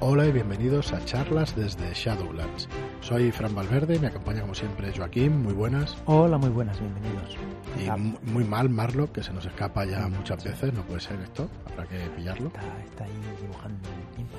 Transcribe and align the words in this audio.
Hola 0.00 0.26
y 0.26 0.30
bienvenidos 0.30 0.92
a 0.92 1.04
charlas 1.04 1.56
desde 1.56 1.92
Shadowlands. 1.92 2.68
Soy 3.00 3.32
Fran 3.32 3.52
Valverde, 3.52 3.98
me 3.98 4.06
acompaña 4.06 4.42
como 4.42 4.54
siempre 4.54 4.92
Joaquín, 4.96 5.42
muy 5.42 5.52
buenas. 5.52 5.96
Hola, 6.04 6.38
muy 6.38 6.50
buenas, 6.50 6.78
bienvenidos. 6.78 7.36
Y 7.76 8.30
muy 8.30 8.44
mal 8.44 8.70
Marlock, 8.70 9.10
que 9.10 9.24
se 9.24 9.32
nos 9.32 9.44
escapa 9.44 9.84
ya 9.84 10.06
muchas 10.06 10.44
veces, 10.44 10.72
no 10.72 10.82
puede 10.82 11.00
ser 11.00 11.20
esto, 11.20 11.50
habrá 11.66 11.84
que 11.86 11.98
pillarlo. 12.16 12.52
Está, 12.84 13.04
ahí 13.04 13.10
dibujando. 13.42 13.88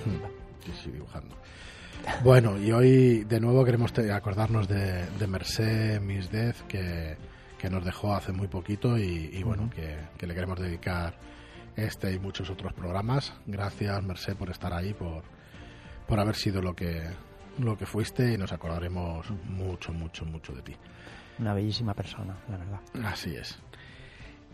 Hmm, 0.06 0.66
sí, 0.66 0.72
sí, 0.82 0.92
dibujando. 0.92 1.36
Bueno, 2.24 2.58
y 2.58 2.72
hoy 2.72 3.26
de 3.26 3.42
nuevo 3.42 3.66
queremos 3.66 3.92
acordarnos 4.00 4.66
de, 4.70 5.08
de 5.08 5.28
Mercé 5.28 6.00
Misdez, 6.00 6.64
que, 6.70 7.18
que 7.58 7.70
nos 7.70 7.84
dejó 7.84 8.16
hace 8.16 8.32
muy 8.32 8.48
poquito 8.48 8.98
y, 8.98 9.44
bueno, 9.44 9.70
que, 9.76 9.98
que 10.18 10.26
le 10.26 10.34
queremos 10.34 10.58
dedicar 10.58 11.16
este 11.76 12.14
y 12.14 12.20
muchos 12.20 12.50
otros 12.50 12.72
programas. 12.72 13.34
Gracias, 13.46 14.02
Mercé, 14.04 14.36
por 14.36 14.50
estar 14.50 14.72
ahí, 14.72 14.94
por 14.94 15.24
por 16.10 16.20
haber 16.20 16.36
sido 16.36 16.62
lo 16.62 16.76
que, 16.76 17.04
lo 17.60 17.78
que 17.78 17.86
fuiste 17.86 18.34
y 18.34 18.38
nos 18.38 18.52
acordaremos 18.52 19.30
mucho, 19.46 19.94
mucho, 19.94 20.26
mucho 20.26 20.54
de 20.54 20.64
ti. 20.64 20.76
Una 21.38 21.54
bellísima 21.54 21.94
persona, 21.94 22.36
la 22.50 22.58
verdad. 22.58 22.80
Así 23.04 23.36
es. 23.36 23.60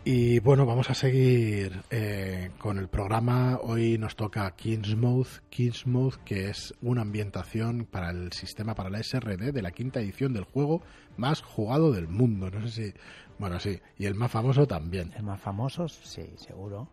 Y 0.04 0.40
bueno, 0.40 0.68
vamos 0.68 0.90
a 0.92 0.94
seguir 0.94 1.82
eh, 1.90 2.52
con 2.60 2.78
el 2.78 2.90
programa. 2.90 3.58
Hoy 3.64 3.98
nos 3.98 4.18
toca 4.18 4.52
Kingsmouth, 4.52 5.40
Kingsmouth, 5.50 6.18
que 6.26 6.50
es 6.50 6.76
una 6.82 7.02
ambientación 7.02 7.86
para 7.86 8.12
el 8.12 8.34
sistema, 8.34 8.76
para 8.76 8.90
la 8.90 9.02
SRD 9.02 9.52
de 9.52 9.62
la 9.64 9.72
quinta 9.72 10.02
edición 10.02 10.34
del 10.34 10.44
juego 10.44 10.84
más 11.16 11.42
jugado 11.42 11.92
del 11.92 12.10
mundo. 12.10 12.52
No 12.52 12.68
sé 12.68 12.70
si. 12.70 12.94
Bueno, 13.40 13.60
sí. 13.60 13.80
Y 13.98 14.06
el 14.06 14.14
más 14.14 14.30
famoso 14.30 14.68
también. 14.68 15.12
El 15.16 15.24
más 15.24 15.40
famoso, 15.40 15.88
sí, 15.88 16.34
seguro. 16.36 16.90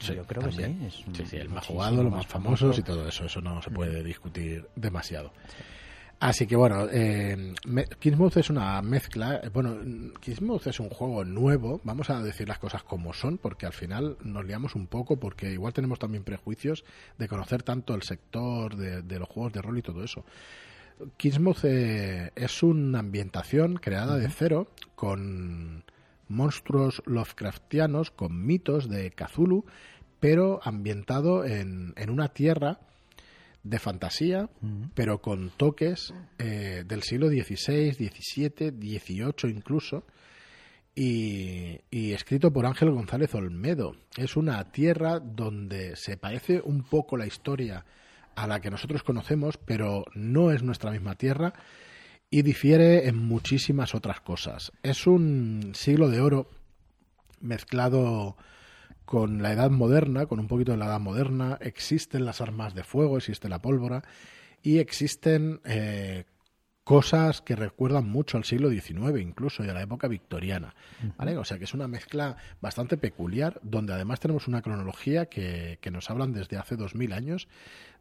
Yo 0.00 0.24
creo 0.24 0.42
que 0.44 0.52
sí. 0.52 1.24
sí, 1.26 1.36
el 1.36 1.48
más 1.48 1.66
jugado, 1.66 2.02
los 2.02 2.12
más, 2.12 2.26
famosos 2.26 2.78
y 2.78 2.82
todo 2.82 3.08
eso. 3.08 3.24
Eso 3.24 3.40
no 3.40 3.60
se 3.62 3.70
puede 3.70 4.02
discutir 4.02 4.66
demasiado. 4.76 5.32
Así 6.20 6.48
que 6.48 6.56
bueno, 6.56 6.88
eh, 6.90 7.54
es 8.34 8.50
una 8.50 8.82
mezcla. 8.82 9.40
Eh, 9.42 9.50
bueno, 9.50 9.78
Kingsmouth 10.20 10.66
es 10.66 10.80
un 10.80 10.90
juego 10.90 11.24
nuevo. 11.24 11.80
Vamos 11.84 12.10
a 12.10 12.20
decir 12.22 12.48
las 12.48 12.58
cosas 12.58 12.82
como 12.82 13.12
son, 13.12 13.38
porque 13.38 13.66
al 13.66 13.72
final 13.72 14.16
nos 14.24 14.44
liamos 14.44 14.74
un 14.74 14.88
poco, 14.88 15.16
porque 15.16 15.52
igual 15.52 15.72
tenemos 15.72 16.00
también 16.00 16.24
prejuicios 16.24 16.84
de 17.18 17.28
conocer 17.28 17.62
tanto 17.62 17.94
el 17.94 18.02
sector 18.02 18.74
de, 18.76 19.18
los 19.18 19.28
juegos 19.28 19.52
de 19.52 19.62
rol 19.62 19.78
y 19.78 19.82
todo 19.82 20.02
eso. 20.02 20.24
Kingsmouth 21.16 21.64
eh, 21.64 22.32
es 22.34 22.64
una 22.64 22.98
ambientación 22.98 23.76
creada 23.76 24.16
de 24.16 24.28
cero 24.28 24.66
con 24.96 25.84
monstruos 26.28 27.02
Lovecraftianos 27.06 28.10
con 28.10 28.46
mitos 28.46 28.88
de 28.88 29.10
Cthulhu, 29.10 29.64
pero 30.20 30.60
ambientado 30.62 31.44
en, 31.44 31.94
en 31.96 32.10
una 32.10 32.28
tierra 32.28 32.80
de 33.62 33.78
fantasía, 33.78 34.48
pero 34.94 35.20
con 35.20 35.50
toques 35.50 36.12
eh, 36.38 36.84
del 36.86 37.02
siglo 37.02 37.28
XVI, 37.28 37.92
XVII, 37.92 38.70
XVIII 38.70 39.52
incluso, 39.54 40.04
y, 40.94 41.78
y, 41.90 42.12
escrito 42.12 42.52
por 42.52 42.66
Ángel 42.66 42.90
González 42.90 43.32
Olmedo. 43.34 43.94
Es 44.16 44.36
una 44.36 44.72
tierra 44.72 45.20
donde 45.20 45.94
se 45.94 46.16
parece 46.16 46.60
un 46.64 46.82
poco 46.82 47.16
la 47.16 47.26
historia 47.26 47.84
a 48.34 48.48
la 48.48 48.60
que 48.60 48.70
nosotros 48.70 49.04
conocemos, 49.04 49.58
pero 49.58 50.04
no 50.14 50.50
es 50.50 50.64
nuestra 50.64 50.90
misma 50.90 51.14
tierra 51.14 51.52
y 52.30 52.42
difiere 52.42 53.08
en 53.08 53.16
muchísimas 53.16 53.94
otras 53.94 54.20
cosas. 54.20 54.72
Es 54.82 55.06
un 55.06 55.72
siglo 55.74 56.08
de 56.08 56.20
oro 56.20 56.50
mezclado 57.40 58.36
con 59.04 59.42
la 59.42 59.52
edad 59.52 59.70
moderna, 59.70 60.26
con 60.26 60.38
un 60.38 60.48
poquito 60.48 60.72
de 60.72 60.78
la 60.78 60.86
edad 60.86 61.00
moderna, 61.00 61.58
existen 61.62 62.26
las 62.26 62.40
armas 62.40 62.74
de 62.74 62.84
fuego, 62.84 63.16
existe 63.16 63.48
la 63.48 63.62
pólvora 63.62 64.04
y 64.62 64.78
existen 64.78 65.60
eh, 65.64 66.24
cosas 66.88 67.42
que 67.42 67.54
recuerdan 67.54 68.08
mucho 68.08 68.38
al 68.38 68.44
siglo 68.44 68.70
XIX, 68.70 69.20
incluso 69.20 69.62
y 69.62 69.68
a 69.68 69.74
la 69.74 69.82
época 69.82 70.08
victoriana. 70.08 70.74
¿vale? 71.18 71.36
O 71.36 71.44
sea 71.44 71.58
que 71.58 71.64
es 71.64 71.74
una 71.74 71.86
mezcla 71.86 72.38
bastante 72.62 72.96
peculiar, 72.96 73.60
donde 73.62 73.92
además 73.92 74.20
tenemos 74.20 74.48
una 74.48 74.62
cronología 74.62 75.26
que, 75.26 75.76
que 75.82 75.90
nos 75.90 76.08
hablan 76.08 76.32
desde 76.32 76.56
hace 76.56 76.76
dos 76.76 76.94
mil 76.94 77.12
años 77.12 77.46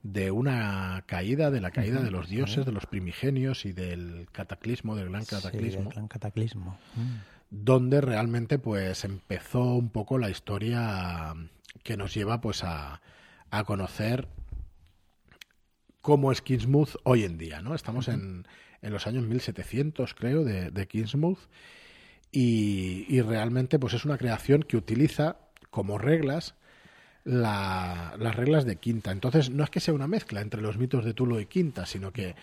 de 0.03 0.31
una 0.31 1.03
caída, 1.05 1.51
de 1.51 1.59
la 1.59 1.71
caída 1.71 2.01
de 2.01 2.11
los 2.11 2.29
dioses, 2.29 2.65
de 2.65 2.71
los 2.71 2.85
primigenios 2.85 3.65
y 3.65 3.73
del 3.73 4.29
cataclismo, 4.31 4.95
del 4.95 5.09
gran 5.09 5.25
cataclismo. 5.25 5.89
gran 5.89 6.07
cataclismo. 6.07 6.79
Mm. 6.95 7.15
Donde 7.49 7.99
realmente 7.99 8.57
pues 8.57 9.03
empezó 9.03 9.65
un 9.65 9.89
poco 9.89 10.17
la 10.17 10.29
historia 10.29 11.33
que 11.83 11.97
nos 11.97 12.13
lleva 12.13 12.39
pues 12.39 12.63
a, 12.63 13.01
a 13.51 13.63
conocer 13.65 14.29
cómo 16.01 16.31
es 16.31 16.41
Kingsmouth 16.41 16.95
hoy 17.03 17.25
en 17.25 17.37
día, 17.37 17.61
¿no? 17.61 17.75
Estamos 17.75 18.07
en 18.07 18.47
en 18.81 18.93
los 18.93 19.07
años 19.07 19.25
1700, 19.25 20.13
creo, 20.13 20.43
de, 20.43 20.71
de 20.71 20.87
Kingsmouth. 20.87 21.39
Y, 22.31 23.21
realmente 23.21 23.79
pues 23.79 23.93
es 23.93 24.05
una 24.05 24.17
creación 24.17 24.61
que 24.63 24.77
utiliza 24.77 25.37
como 25.69 25.97
reglas 25.97 26.55
las 27.23 28.35
reglas 28.35 28.65
de 28.65 28.77
Quinta. 28.77 29.11
Entonces 29.11 29.49
no 29.49 29.63
es 29.63 29.69
que 29.69 29.79
sea 29.79 29.93
una 29.93 30.07
mezcla 30.07 30.41
entre 30.41 30.61
los 30.61 30.77
mitos 30.77 31.03
de 31.03 31.13
Tulo 31.13 31.39
y 31.39 31.45
Quinta, 31.45 31.85
sino 31.85 32.11
que 32.13 32.35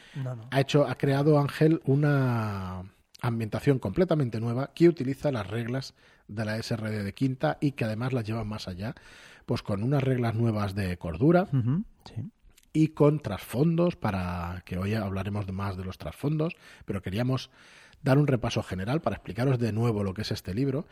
ha 0.51 0.61
hecho, 0.61 0.87
ha 0.87 0.97
creado 0.97 1.39
Ángel 1.39 1.81
una 1.85 2.83
ambientación 3.21 3.79
completamente 3.79 4.41
nueva 4.41 4.73
que 4.75 4.89
utiliza 4.89 5.33
las 5.33 5.47
reglas 5.47 5.95
de 6.29 6.45
la 6.45 6.63
SRD 6.63 7.03
de 7.03 7.15
Quinta 7.15 7.57
y 7.61 7.73
que 7.73 7.85
además 7.85 8.13
las 8.13 8.25
lleva 8.25 8.45
más 8.45 8.69
allá, 8.69 8.95
pues 9.47 9.63
con 9.63 9.83
unas 9.83 10.03
reglas 10.03 10.35
nuevas 10.35 10.75
de 10.75 10.99
cordura, 10.99 11.49
sí 12.05 12.31
y 12.75 12.89
con 12.89 13.21
trasfondos 13.21 13.97
para 13.97 14.63
que 14.67 14.77
hoy 14.77 14.93
hablaremos 14.95 15.51
más 15.51 15.79
de 15.79 15.85
los 15.85 15.97
trasfondos, 15.97 16.55
pero 16.85 17.01
queríamos 17.01 17.51
dar 18.03 18.19
un 18.19 18.27
repaso 18.27 18.63
general 18.63 19.01
para 19.01 19.17
explicaros 19.17 19.59
de 19.59 19.73
nuevo 19.73 20.05
lo 20.05 20.13
que 20.13 20.23
es 20.23 20.33
este 20.33 20.53
libro 20.53 20.87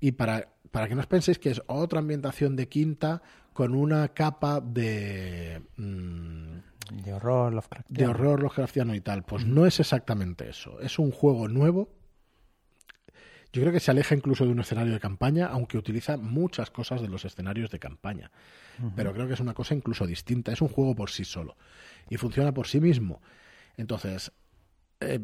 y 0.00 0.12
para, 0.12 0.48
para 0.70 0.88
que 0.88 0.94
no 0.94 1.00
os 1.00 1.06
penséis 1.06 1.38
que 1.38 1.50
es 1.50 1.60
otra 1.66 1.98
ambientación 1.98 2.56
de 2.56 2.68
quinta 2.68 3.20
con 3.52 3.74
una 3.74 4.08
capa 4.08 4.60
de... 4.60 5.60
Mm, 5.76 6.54
de 7.02 7.12
horror 7.14 7.52
Lovecraftiano. 7.52 7.98
De 7.98 8.06
horror 8.06 8.42
Lovecraftiano 8.42 8.94
y 8.94 9.00
tal. 9.00 9.24
Pues 9.24 9.46
no 9.46 9.66
es 9.66 9.80
exactamente 9.80 10.48
eso. 10.48 10.80
Es 10.80 10.98
un 10.98 11.10
juego 11.10 11.48
nuevo 11.48 11.88
yo 13.54 13.62
creo 13.62 13.72
que 13.72 13.78
se 13.78 13.92
aleja 13.92 14.16
incluso 14.16 14.44
de 14.44 14.50
un 14.50 14.58
escenario 14.58 14.92
de 14.92 14.98
campaña, 14.98 15.46
aunque 15.46 15.78
utiliza 15.78 16.16
muchas 16.16 16.72
cosas 16.72 17.00
de 17.00 17.06
los 17.06 17.24
escenarios 17.24 17.70
de 17.70 17.78
campaña. 17.78 18.32
Pero 18.96 19.12
creo 19.12 19.28
que 19.28 19.34
es 19.34 19.40
una 19.40 19.54
cosa 19.54 19.74
incluso 19.76 20.08
distinta. 20.08 20.50
Es 20.50 20.60
un 20.60 20.66
juego 20.66 20.96
por 20.96 21.08
sí 21.08 21.24
solo 21.24 21.56
y 22.10 22.16
funciona 22.16 22.52
por 22.52 22.66
sí 22.66 22.80
mismo. 22.80 23.22
Entonces, 23.76 24.32
eh, 24.98 25.20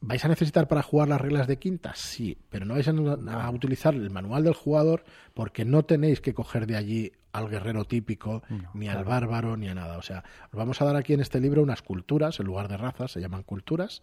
¿vais 0.00 0.24
a 0.24 0.28
necesitar 0.28 0.68
para 0.68 0.82
jugar 0.82 1.08
las 1.08 1.20
reglas 1.20 1.46
de 1.46 1.58
quinta? 1.58 1.92
Sí, 1.94 2.36
pero 2.50 2.66
no 2.66 2.74
vais 2.74 2.88
a, 2.88 3.50
utilizar 3.50 3.94
el 3.94 4.10
manual 4.10 4.44
del 4.44 4.54
jugador 4.54 5.04
porque 5.32 5.64
no 5.64 5.84
tenéis 5.84 6.20
que 6.20 6.34
coger 6.34 6.66
de 6.66 6.76
allí 6.76 7.12
al 7.32 7.48
guerrero 7.48 7.86
típico, 7.86 8.42
ni 8.74 8.88
al 8.88 9.04
bárbaro, 9.04 9.56
ni 9.56 9.68
a 9.68 9.74
nada. 9.74 9.96
O 9.96 10.02
sea, 10.02 10.22
os 10.50 10.58
vamos 10.58 10.82
a 10.82 10.84
dar 10.84 10.96
aquí 10.96 11.14
en 11.14 11.20
este 11.20 11.40
libro 11.40 11.62
unas 11.62 11.80
culturas, 11.80 12.38
en 12.40 12.46
lugar 12.46 12.68
de 12.68 12.76
razas, 12.76 13.12
se 13.12 13.20
llaman 13.20 13.42
culturas, 13.42 14.02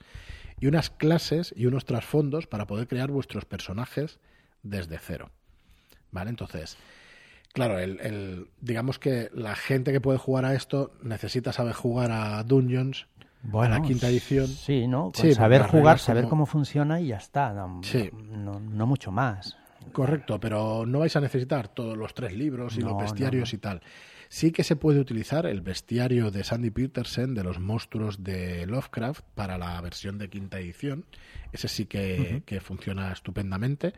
y 0.60 0.66
unas 0.66 0.90
clases 0.90 1.54
y 1.56 1.68
unos 1.68 1.86
trasfondos 1.86 2.48
para 2.48 2.66
poder 2.66 2.88
crear 2.88 3.12
vuestros 3.12 3.46
personajes 3.46 4.20
desde 4.64 4.98
cero. 4.98 5.30
¿Vale? 6.12 6.32
Entonces, 6.32 6.78
claro, 7.54 7.78
el, 7.78 8.48
digamos 8.62 8.98
que 8.98 9.30
la 9.34 9.56
gente 9.56 9.92
que 9.92 10.02
puede 10.02 10.18
jugar 10.18 10.46
a 10.46 10.56
esto 10.56 10.92
necesita 11.04 11.54
saber 11.54 11.74
jugar 11.74 12.12
a 12.12 12.42
Dungeons, 12.44 13.06
bueno, 13.44 13.76
a 13.76 13.80
la 13.80 13.86
quinta 13.86 14.10
edición. 14.10 14.48
Sí, 14.48 14.88
¿no? 14.88 15.12
saber 15.14 15.64
jugar, 15.64 16.00
saber 16.00 16.28
cómo 16.28 16.46
funciona 16.46 17.00
y 17.00 17.08
ya 17.08 17.18
está. 17.18 17.54
no 17.54 18.86
mucho 18.86 19.12
más. 19.12 19.58
Correcto, 19.92 20.40
pero 20.40 20.86
no 20.86 21.00
vais 21.00 21.16
a 21.16 21.22
necesitar 21.22 21.68
todos 21.68 21.98
los 21.98 22.14
tres 22.14 22.34
libros 22.34 22.78
y 22.78 22.82
los 22.82 22.98
bestiarios 22.98 23.54
y 23.54 23.58
tal. 23.58 23.82
Sí 24.28 24.52
que 24.52 24.64
se 24.64 24.76
puede 24.76 25.00
utilizar 25.00 25.48
el 25.48 25.62
bestiario 25.62 26.30
de 26.30 26.44
Sandy 26.44 26.70
Petersen 26.70 27.34
de 27.34 27.44
los 27.44 27.60
monstruos 27.60 28.24
de 28.24 28.68
Lovecraft 28.68 29.24
para 29.34 29.58
la 29.58 29.82
versión 29.82 30.20
de 30.20 30.30
quinta 30.30 30.60
edición. 30.60 31.06
Ese 31.52 31.68
sí 31.68 31.88
que, 31.88 32.44
funciona 32.62 33.12
estupendamente. 33.12 33.94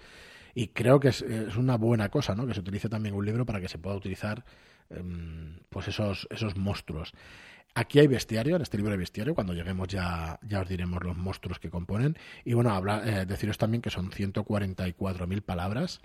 Y 0.54 0.68
creo 0.70 1.00
que 1.00 1.10
es, 1.10 1.22
una 1.58 1.78
buena 1.78 2.10
cosa, 2.10 2.36
¿no? 2.36 2.46
Que 2.46 2.54
se 2.54 2.60
utilice 2.60 2.90
también 2.90 3.16
un 3.16 3.26
libro 3.26 3.46
para 3.46 3.62
que 3.62 3.68
se 3.68 3.78
pueda 3.78 3.96
utilizar 3.96 4.44
em, 4.90 5.60
pues 5.70 5.88
esos, 5.88 6.28
esos 6.30 6.58
monstruos. 6.58 7.14
Aquí 7.74 8.00
hay 8.00 8.08
bestiario, 8.08 8.58
en 8.58 8.62
este 8.62 8.78
libro 8.78 8.92
hay 8.92 8.98
bestiario, 8.98 9.34
cuando 9.34 9.54
lleguemos 9.54 9.88
ya, 9.88 10.40
ya 10.46 10.60
os 10.60 10.68
diremos 10.68 11.02
los 11.04 11.16
monstruos 11.16 11.60
que 11.60 11.70
componen. 11.70 12.18
Y 12.44 12.54
bueno, 12.54 12.72
habla, 12.72 13.02
eh, 13.06 13.26
deciros 13.26 13.58
también 13.58 13.82
que 13.82 13.90
son 13.90 14.12
144.000 14.12 15.42
palabras 15.42 16.02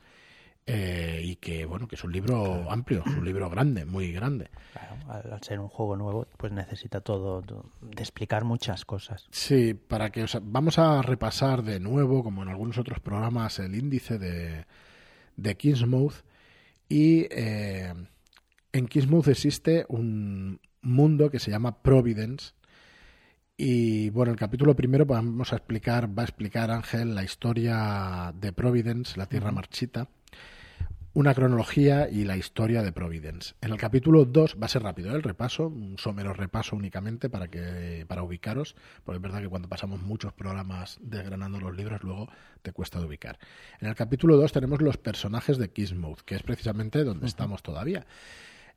eh, 0.67 1.21
y 1.25 1.37
que 1.37 1.65
bueno, 1.65 1.89
que 1.89 1.95
es 1.95 2.05
un 2.05 2.13
libro 2.13 2.71
amplio, 2.71 3.03
es 3.07 3.15
un 3.15 3.25
libro 3.25 3.49
grande, 3.49 3.85
muy 3.85 4.13
grande. 4.13 4.51
Claro, 4.73 5.33
al, 5.33 5.43
ser 5.43 5.61
un 5.61 5.69
juego 5.69 5.97
nuevo, 5.97 6.27
pues 6.37 6.53
necesita 6.53 7.01
todo, 7.01 7.43
de 7.43 8.03
explicar 8.03 8.45
muchas 8.45 8.85
cosas. 8.85 9.27
Sí, 9.31 9.75
para 9.75 10.11
que 10.11 10.25
os, 10.25 10.39
vamos 10.43 10.79
a 10.79 11.03
repasar 11.03 11.63
de 11.63 11.81
nuevo, 11.81 12.23
como 12.23 12.43
en 12.43 12.49
algunos 12.49 12.79
otros 12.79 13.01
programas, 13.01 13.59
el 13.59 13.75
índice 13.75 14.19
de, 14.19 14.67
de 15.37 15.57
Kingsmouth 15.57 16.25
y... 16.89 17.27
Eh, 17.31 17.93
en 18.73 18.89
Kingsmouth 18.89 19.29
existe 19.29 19.87
un, 19.89 20.61
mundo 20.87 21.31
que 21.31 21.39
se 21.39 21.51
llama 21.51 21.83
Providence. 21.83 22.55
Y 23.59 24.11
bueno, 24.11 24.33
el 24.33 24.39
capítulo 24.39 24.77
primero 24.77 25.07
vamos 25.07 25.53
a 25.53 25.57
explicar, 25.57 26.17
va 26.17 26.23
a 26.23 26.27
explicar 26.27 26.71
Ángel 26.71 27.15
la 27.15 27.25
historia 27.25 28.33
de 28.39 28.53
Providence, 28.53 29.17
la 29.19 29.27
Tierra 29.27 29.51
Marchita, 29.51 30.09
una 31.17 31.33
cronología 31.33 32.11
y 32.11 32.25
la 32.25 32.37
historia 32.37 32.83
de 32.83 32.93
Providence. 32.93 33.55
En 33.63 33.73
el 33.73 33.79
capítulo 33.79 34.27
2 34.27 34.59
va 34.61 34.67
a 34.67 34.69
ser 34.69 34.83
rápido 34.83 35.13
¿eh? 35.13 35.15
el 35.15 35.23
repaso, 35.23 35.69
un 35.69 35.97
somero 35.97 36.35
repaso 36.35 36.77
únicamente 36.77 37.31
para 37.31 37.49
que 37.49 38.05
para 38.07 38.23
ubicaros, 38.23 38.77
porque 39.03 39.17
es 39.17 39.23
verdad 39.23 39.41
que 39.41 39.49
cuando 39.49 39.67
pasamos 39.67 40.03
muchos 40.03 40.35
programas 40.35 40.99
desgranando 41.01 41.59
los 41.59 41.75
libros 41.75 42.03
luego 42.03 42.29
te 42.61 42.73
cuesta 42.73 42.99
de 43.01 43.07
ubicar. 43.07 43.39
En 43.81 43.89
el 43.89 43.95
capítulo 43.95 44.37
2 44.37 44.53
tenemos 44.53 44.83
los 44.83 44.99
personajes 44.99 45.57
de 45.57 45.71
Mode, 45.95 46.21
que 46.27 46.35
es 46.35 46.43
precisamente 46.43 47.03
donde 47.03 47.27
estamos 47.27 47.63
todavía. 47.63 48.05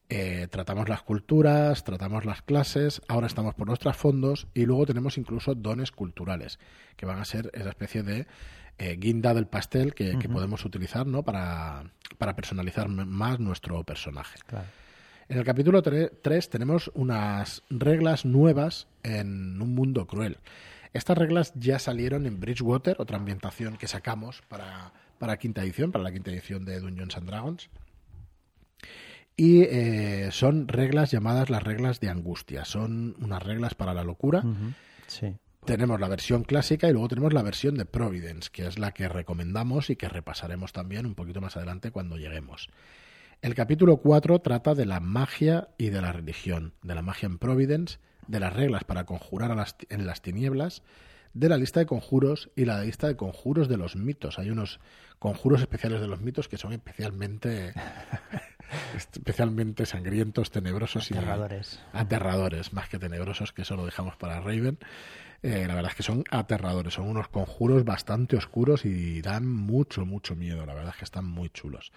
Eh, 0.07 0.47
tratamos 0.49 0.87
las 0.87 1.03
culturas, 1.03 1.83
tratamos 1.83 2.23
las 2.23 2.41
clases, 2.41 3.01
ahora 3.09 3.27
estamos 3.27 3.53
por 3.53 3.67
nuestros 3.67 3.97
fondos 3.97 4.47
y 4.53 4.65
luego 4.65 4.85
tenemos 4.85 5.17
incluso 5.17 5.55
dones 5.55 5.91
culturales, 5.91 6.57
que 6.95 7.05
van 7.05 7.19
a 7.19 7.25
ser 7.25 7.51
esa 7.53 7.69
especie 7.69 8.01
de 8.01 8.27
eh, 8.79 8.95
guinda 8.97 9.33
del 9.33 9.45
pastel 9.45 9.93
que, 9.93 10.17
podemos 10.31 10.63
utilizar 10.63 11.05
¿no? 11.05 11.21
para, 11.23 11.83
personalizar 12.17 12.87
más 12.87 13.37
nuestro 13.37 13.83
personaje. 13.83 14.39
En 15.27 15.37
el 15.37 15.43
capítulo 15.43 15.83
3 15.83 16.49
tenemos 16.49 16.89
unas 16.93 17.61
reglas 17.69 18.23
nuevas 18.23 18.87
en 19.03 19.61
un 19.61 19.75
mundo 19.75 20.07
cruel. 20.07 20.37
Estas 20.93 21.17
reglas 21.17 21.51
ya 21.55 21.77
salieron 21.77 22.25
en 22.25 22.39
Bridgewater, 22.39 22.95
otra 22.99 23.17
ambientación 23.17 23.75
que 23.75 23.89
sacamos 23.89 24.43
para, 24.47 24.93
para 25.17 25.37
quinta 25.37 25.61
edición, 25.61 25.91
para 25.91 26.05
la 26.05 26.13
quinta 26.13 26.31
edición 26.31 26.63
de 26.63 26.79
Dungeons 26.79 27.17
and 27.17 27.27
Dragons. 27.27 27.69
Y 29.35 29.63
eh, 29.63 30.29
son 30.31 30.69
reglas 30.69 31.11
llamadas 31.11 31.49
las 31.49 31.63
reglas 31.63 31.99
de 31.99 32.09
angustia. 32.09 32.63
Son 32.63 33.17
unas 33.21 33.43
reglas 33.43 33.75
para 33.75 33.93
la 33.93 34.05
locura. 34.05 34.41
Sí 35.07 35.35
tenemos 35.65 35.99
la 35.99 36.07
versión 36.07 36.43
clásica 36.43 36.87
y 36.87 36.93
luego 36.93 37.07
tenemos 37.07 37.33
la 37.33 37.43
versión 37.43 37.75
de 37.75 37.85
Providence, 37.85 38.49
que 38.51 38.65
es 38.65 38.79
la 38.79 38.91
que 38.91 39.07
recomendamos 39.07 39.89
y 39.89 39.95
que 39.95 40.09
repasaremos 40.09 40.73
también 40.73 41.05
un 41.05 41.15
poquito 41.15 41.41
más 41.41 41.57
adelante 41.57 41.91
cuando 41.91 42.17
lleguemos. 42.17 42.69
El 43.41 43.55
capítulo 43.55 43.97
4 43.97 44.39
trata 44.39 44.75
de 44.75 44.85
la 44.85 44.99
magia 44.99 45.69
y 45.77 45.89
de 45.89 46.01
la 46.01 46.11
religión, 46.11 46.73
de 46.83 46.95
la 46.95 47.01
magia 47.01 47.27
en 47.27 47.37
Providence, 47.37 47.99
de 48.27 48.39
las 48.39 48.53
reglas 48.53 48.83
para 48.83 49.05
conjurar 49.05 49.51
en 49.89 50.05
las 50.05 50.21
tinieblas, 50.21 50.83
de 51.33 51.49
la 51.49 51.57
lista 51.57 51.79
de 51.79 51.85
conjuros 51.85 52.49
y 52.55 52.65
la 52.65 52.81
lista 52.81 53.07
de 53.07 53.15
conjuros 53.15 53.69
de 53.69 53.77
los 53.77 53.95
mitos. 53.95 54.39
Hay 54.39 54.49
unos 54.49 54.79
conjuros 55.19 55.61
especiales 55.61 56.01
de 56.01 56.07
los 56.07 56.21
mitos 56.21 56.47
que 56.47 56.57
son 56.57 56.73
especialmente 56.73 57.73
especialmente 58.95 59.85
sangrientos, 59.85 60.51
tenebrosos 60.51 61.11
aterradores. 61.11 61.79
y 61.93 61.97
aterradores, 61.97 62.73
más 62.73 62.89
que 62.89 62.99
tenebrosos, 62.99 63.53
que 63.53 63.63
eso 63.63 63.75
lo 63.75 63.85
dejamos 63.85 64.15
para 64.15 64.39
Raven. 64.39 64.79
Eh, 65.41 65.65
la 65.67 65.75
verdad 65.75 65.91
es 65.91 65.97
que 65.97 66.03
son 66.03 66.23
aterradores, 66.29 66.93
son 66.93 67.07
unos 67.07 67.29
conjuros 67.29 67.85
bastante 67.85 68.35
oscuros 68.35 68.85
y 68.85 69.21
dan 69.21 69.47
mucho, 69.47 70.05
mucho 70.05 70.35
miedo. 70.35 70.65
La 70.65 70.73
verdad 70.73 70.91
es 70.93 70.97
que 70.97 71.05
están 71.05 71.25
muy 71.25 71.49
chulos. 71.49 71.91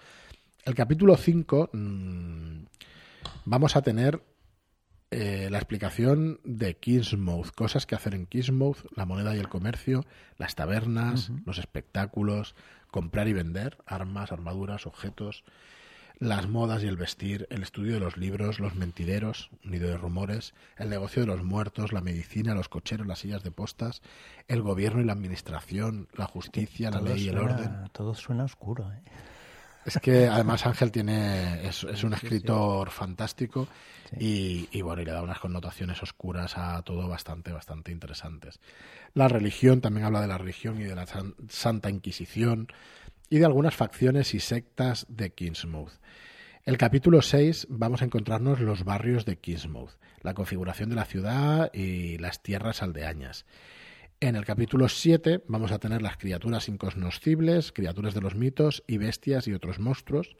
El 0.63 0.75
capítulo 0.75 1.17
5 1.17 1.71
mm, 1.73 2.65
vamos 3.45 3.75
a 3.75 3.81
tener 3.81 4.23
eh, 5.11 5.49
la 5.51 5.57
explicación 5.57 6.39
de 6.43 6.77
Kingsmouth, 6.77 7.51
cosas 7.51 7.85
que 7.85 7.95
hacer 7.95 8.15
en 8.15 8.25
Kingsmouth, 8.25 8.77
la 8.95 9.05
moneda 9.05 9.35
y 9.35 9.39
el 9.39 9.49
comercio, 9.49 10.05
las 10.37 10.55
tabernas, 10.55 11.31
los 11.45 11.59
espectáculos, 11.59 12.55
comprar 12.89 13.27
y 13.27 13.33
vender, 13.33 13.77
armas, 13.85 14.31
armaduras, 14.31 14.87
objetos, 14.87 15.43
las 16.23 16.47
modas 16.47 16.83
y 16.83 16.87
el 16.87 16.95
vestir, 16.95 17.47
el 17.49 17.63
estudio 17.63 17.93
de 17.93 17.99
los 17.99 18.17
libros, 18.17 18.59
los 18.59 18.75
mentideros, 18.75 19.49
un 19.63 19.71
nido 19.71 19.89
de 19.89 19.97
rumores, 19.97 20.53
el 20.77 20.89
negocio 20.89 21.21
de 21.21 21.27
los 21.27 21.43
muertos, 21.43 21.91
la 21.91 22.01
medicina, 22.01 22.55
los 22.55 22.69
cocheros, 22.69 23.05
las 23.05 23.19
sillas 23.19 23.43
de 23.43 23.51
postas, 23.51 24.01
el 24.47 24.61
gobierno 24.61 25.01
y 25.01 25.05
la 25.05 25.13
administración, 25.13 26.07
la 26.13 26.25
justicia, 26.25 26.89
la 26.89 27.01
ley 27.01 27.25
y 27.25 27.29
el 27.29 27.37
orden. 27.37 27.89
Todo 27.91 28.15
suena 28.15 28.45
oscuro. 28.45 28.89
¿eh? 28.91 29.01
Es 29.85 29.99
que 29.99 30.27
además 30.27 30.65
Ángel 30.65 30.91
tiene 30.91 31.67
es, 31.67 31.83
un 31.83 32.13
escritor 32.13 32.89
fantástico 32.89 33.67
y, 34.17 34.69
y, 34.71 34.81
bueno 34.81 35.01
y 35.01 35.05
le 35.05 35.11
da 35.11 35.21
unas 35.21 35.39
connotaciones 35.39 36.01
oscuras 36.01 36.57
a 36.57 36.81
todo 36.83 37.09
bastante 37.09 37.51
bastante 37.51 37.91
interesantes. 37.91 38.61
La 39.13 39.27
religión 39.27 39.81
también 39.81 40.05
habla 40.05 40.21
de 40.21 40.27
la 40.27 40.37
religión 40.37 40.79
y 40.79 40.83
de 40.83 40.95
la 40.95 41.05
Santa 41.49 41.89
Inquisición 41.89 42.69
y 43.33 43.39
de 43.39 43.45
algunas 43.45 43.73
facciones 43.75 44.35
y 44.35 44.39
sectas 44.39 45.07
de 45.09 45.31
Kingsmouth. 45.31 45.89
El 46.65 46.77
capítulo 46.77 47.23
6 47.23 47.65
vamos 47.67 48.03
a 48.03 48.05
encontrarnos 48.05 48.59
los 48.59 48.83
barrios 48.83 49.25
de 49.25 49.37
Kingsmouth, 49.37 49.89
la 50.21 50.35
configuración 50.35 50.91
de 50.91 50.95
la 50.95 51.05
ciudad 51.05 51.73
y 51.73 52.19
las 52.19 52.43
tierras 52.43 52.83
aldeañas. 52.83 53.47
En 54.19 54.35
el 54.35 54.45
capítulo 54.45 54.87
7 54.87 55.45
vamos 55.47 55.71
a 55.71 55.79
tener 55.79 56.03
las 56.03 56.17
criaturas 56.17 56.69
incognoscibles, 56.69 57.71
criaturas 57.71 58.13
de 58.13 58.21
los 58.21 58.35
mitos 58.35 58.83
y 58.85 58.99
bestias 58.99 59.47
y 59.47 59.53
otros 59.53 59.79
monstruos, 59.79 60.37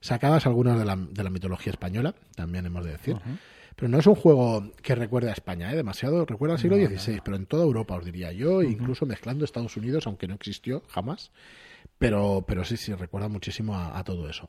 sacadas 0.00 0.46
algunas 0.46 0.78
de 0.78 0.86
la, 0.86 0.96
de 0.96 1.22
la 1.22 1.28
mitología 1.28 1.72
española, 1.72 2.14
también 2.36 2.64
hemos 2.64 2.86
de 2.86 2.92
decir. 2.92 3.16
Pero 3.76 3.90
no 3.90 3.98
es 3.98 4.06
un 4.06 4.14
juego 4.14 4.72
que 4.80 4.94
recuerde 4.94 5.28
a 5.28 5.34
España, 5.34 5.70
¿eh? 5.70 5.76
demasiado 5.76 6.24
recuerda 6.24 6.54
al 6.54 6.60
siglo 6.60 6.78
XVI, 6.78 7.20
pero 7.22 7.36
en 7.36 7.44
toda 7.44 7.64
Europa 7.64 7.96
os 7.96 8.04
diría 8.06 8.32
yo, 8.32 8.62
incluso 8.62 9.04
mezclando 9.04 9.44
Estados 9.44 9.76
Unidos, 9.76 10.06
aunque 10.06 10.26
no 10.26 10.34
existió 10.36 10.82
jamás. 10.88 11.32
Pero, 11.98 12.44
pero 12.46 12.64
sí, 12.64 12.76
sí, 12.76 12.94
recuerda 12.94 13.28
muchísimo 13.28 13.76
a, 13.76 14.02
todo 14.04 14.28
eso. 14.28 14.48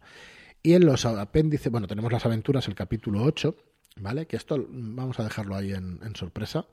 Y 0.63 0.73
en 0.73 0.85
los 0.85 1.05
apéndices, 1.05 1.71
bueno, 1.71 1.87
tenemos 1.87 2.11
las 2.11 2.25
aventuras, 2.25 2.67
el 2.67 2.75
capítulo 2.75 3.23
8, 3.23 3.55
¿vale? 3.97 4.25
Que 4.27 4.37
esto 4.37 4.65
vamos 4.69 5.19
a 5.19 5.23
dejarlo 5.23 5.55
ahí 5.55 5.73
en, 5.73 6.15
sorpresa 6.15 6.65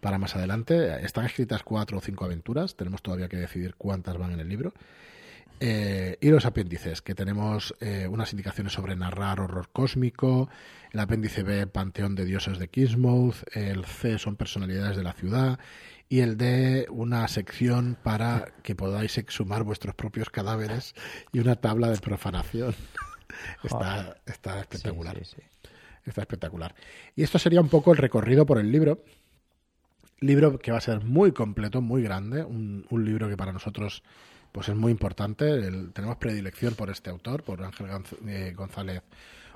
para 0.00 0.18
más 0.18 0.34
adelante. 0.34 1.04
Están 1.04 1.26
escritas 1.26 1.62
cuatro 1.62 1.98
o 1.98 2.00
cinco 2.00 2.24
aventuras, 2.24 2.76
tenemos 2.76 3.02
todavía 3.02 3.28
que 3.28 3.36
decidir 3.36 3.74
cuántas 3.76 4.18
van 4.18 4.32
en 4.32 4.40
el 4.40 4.48
libro. 4.48 4.72
Eh, 5.60 6.18
y 6.20 6.28
los 6.28 6.44
apéndices, 6.44 7.02
que 7.02 7.14
tenemos 7.14 7.74
eh, 7.80 8.06
unas 8.10 8.32
indicaciones 8.32 8.72
sobre 8.72 8.96
narrar 8.96 9.40
horror 9.40 9.70
cósmico, 9.72 10.48
el 10.92 11.00
apéndice 11.00 11.42
B, 11.42 11.66
Panteón 11.66 12.14
de 12.14 12.24
Dioses 12.24 12.58
de 12.58 12.68
Kismuth, 12.68 13.36
el 13.52 13.84
C 13.84 14.18
son 14.18 14.36
personalidades 14.36 14.96
de 14.96 15.02
la 15.02 15.12
ciudad 15.12 15.58
y 16.08 16.20
el 16.20 16.36
de 16.36 16.86
una 16.90 17.26
sección 17.28 17.96
para 18.02 18.52
que 18.62 18.74
podáis 18.74 19.18
exhumar 19.18 19.64
vuestros 19.64 19.94
propios 19.94 20.30
cadáveres 20.30 20.94
y 21.32 21.40
una 21.40 21.56
tabla 21.56 21.90
de 21.90 21.98
profanación. 21.98 22.74
está, 23.64 24.16
está 24.26 24.60
espectacular. 24.60 25.20
Está 26.04 26.20
espectacular. 26.20 26.74
Y 27.16 27.22
esto 27.22 27.38
sería 27.38 27.60
un 27.60 27.68
poco 27.68 27.92
el 27.92 27.98
recorrido 27.98 28.46
por 28.46 28.58
el 28.58 28.70
libro. 28.70 29.02
Libro 30.20 30.58
que 30.58 30.70
va 30.70 30.78
a 30.78 30.82
ser 30.82 31.04
muy 31.04 31.32
completo, 31.32 31.82
muy 31.82 32.02
grande. 32.02 32.44
Un, 32.44 32.86
libro 32.90 33.28
que 33.28 33.36
para 33.36 33.52
nosotros 33.52 34.02
pues 34.56 34.70
es 34.70 34.74
muy 34.74 34.90
importante. 34.90 35.44
tenemos 35.92 36.16
predilección 36.16 36.74
por 36.74 36.88
este 36.88 37.10
autor, 37.10 37.42
por 37.42 37.62
Ángel 37.62 37.88
eh, 38.26 38.54
González 38.56 39.02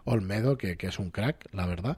Olmedo, 0.05 0.59
que, 0.59 0.77
que, 0.77 0.89
es 0.89 0.99
un 0.99 1.11
crack, 1.11 1.47
la 1.55 1.65
verdad. 1.65 1.97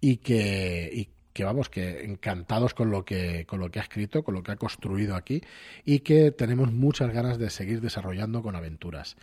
Y 0.00 0.16
que, 0.16 1.10
que 1.34 1.44
vamos, 1.44 1.68
que 1.68 2.06
encantados 2.06 2.72
con 2.72 2.90
lo 2.90 3.04
que, 3.04 3.44
con 3.44 3.60
lo 3.60 3.70
que 3.70 3.80
ha 3.80 3.82
escrito, 3.82 4.22
con 4.22 4.32
lo 4.32 4.42
que 4.42 4.52
ha 4.52 4.56
construido 4.56 5.14
aquí 5.14 5.42
y 5.84 5.98
que 5.98 6.30
tenemos 6.30 6.72
muchas 6.72 7.12
ganas 7.12 7.36
de 7.36 7.50
seguir 7.50 7.82
desarrollando 7.82 8.40
con 8.40 8.56
aventuras. 8.56 9.18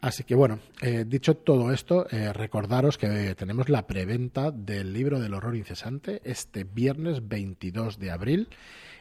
Así 0.00 0.24
que 0.24 0.34
bueno, 0.34 0.58
eh, 0.82 1.04
dicho 1.06 1.36
todo 1.36 1.72
esto, 1.72 2.06
eh, 2.10 2.32
recordaros 2.32 2.98
que 2.98 3.34
tenemos 3.34 3.68
la 3.68 3.86
preventa 3.86 4.50
del 4.50 4.92
libro 4.92 5.18
del 5.20 5.34
horror 5.34 5.56
incesante 5.56 6.20
este 6.24 6.64
viernes 6.64 7.26
22 7.26 7.98
de 7.98 8.10
abril 8.10 8.48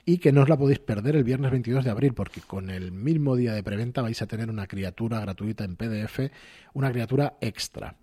y 0.06 0.20
que 0.20 0.32
no 0.32 0.44
os 0.44 0.50
la 0.50 0.58
podéis 0.58 0.80
perder 0.80 1.16
el 1.16 1.24
viernes 1.24 1.52
22 1.52 1.84
de 1.84 1.92
abril 1.92 2.14
porque 2.14 2.42
con 2.42 2.70
el 2.70 2.92
mismo 2.92 3.36
día 3.36 3.54
de 3.54 3.64
preventa 3.64 4.02
vais 4.02 4.22
a 4.22 4.28
tener 4.28 4.50
una 4.50 4.68
criatura 4.68 5.20
gratuita 5.20 5.64
en 5.64 5.76
PDF, 5.76 6.32
una 6.74 6.92
criatura 6.92 7.38
extra, 7.42 7.96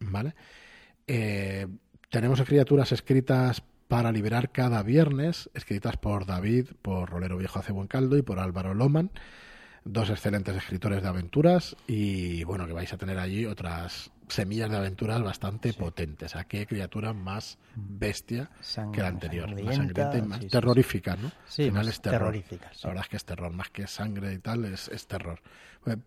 ¿vale? 0.00 0.34
Eh, 1.06 1.66
tenemos 2.08 2.42
criaturas 2.42 2.92
escritas 2.92 3.62
para 3.88 4.12
liberar 4.12 4.50
cada 4.50 4.82
viernes, 4.82 5.50
escritas 5.54 5.96
por 5.96 6.24
David, 6.24 6.68
por 6.80 7.10
Rolero 7.10 7.36
Viejo 7.36 7.58
Hace 7.58 7.72
Buen 7.72 7.88
Caldo 7.88 8.16
y 8.16 8.22
por 8.22 8.38
Álvaro 8.38 8.74
Loman, 8.74 9.10
dos 9.84 10.10
excelentes 10.10 10.56
escritores 10.56 11.02
de 11.02 11.08
aventuras 11.08 11.76
y 11.86 12.44
bueno, 12.44 12.66
que 12.66 12.72
vais 12.72 12.92
a 12.92 12.98
tener 12.98 13.18
allí 13.18 13.46
otras 13.46 14.10
semillas 14.28 14.70
de 14.70 14.76
aventuras 14.76 15.22
bastante 15.22 15.72
potentes. 15.72 16.36
¿A 16.36 16.44
qué 16.44 16.66
criatura 16.66 17.12
más 17.12 17.58
bestia 17.74 18.50
que 18.92 19.00
la 19.00 19.08
anterior? 19.08 19.48
Más 19.62 19.76
sangrienta 19.76 20.18
y 20.18 20.22
más 20.22 20.46
terrorífica, 20.46 21.16
¿no? 21.16 21.30
Sí, 21.46 21.64
Al 21.64 21.70
final 21.70 21.88
es 21.88 22.00
terror. 22.00 22.34
La 22.34 22.88
verdad 22.88 23.04
es 23.04 23.08
que 23.08 23.16
es 23.16 23.24
terror, 23.24 23.52
más 23.52 23.70
que 23.70 23.86
sangre 23.86 24.32
y 24.34 24.38
tal, 24.38 24.64
es, 24.66 25.06
terror. 25.06 25.40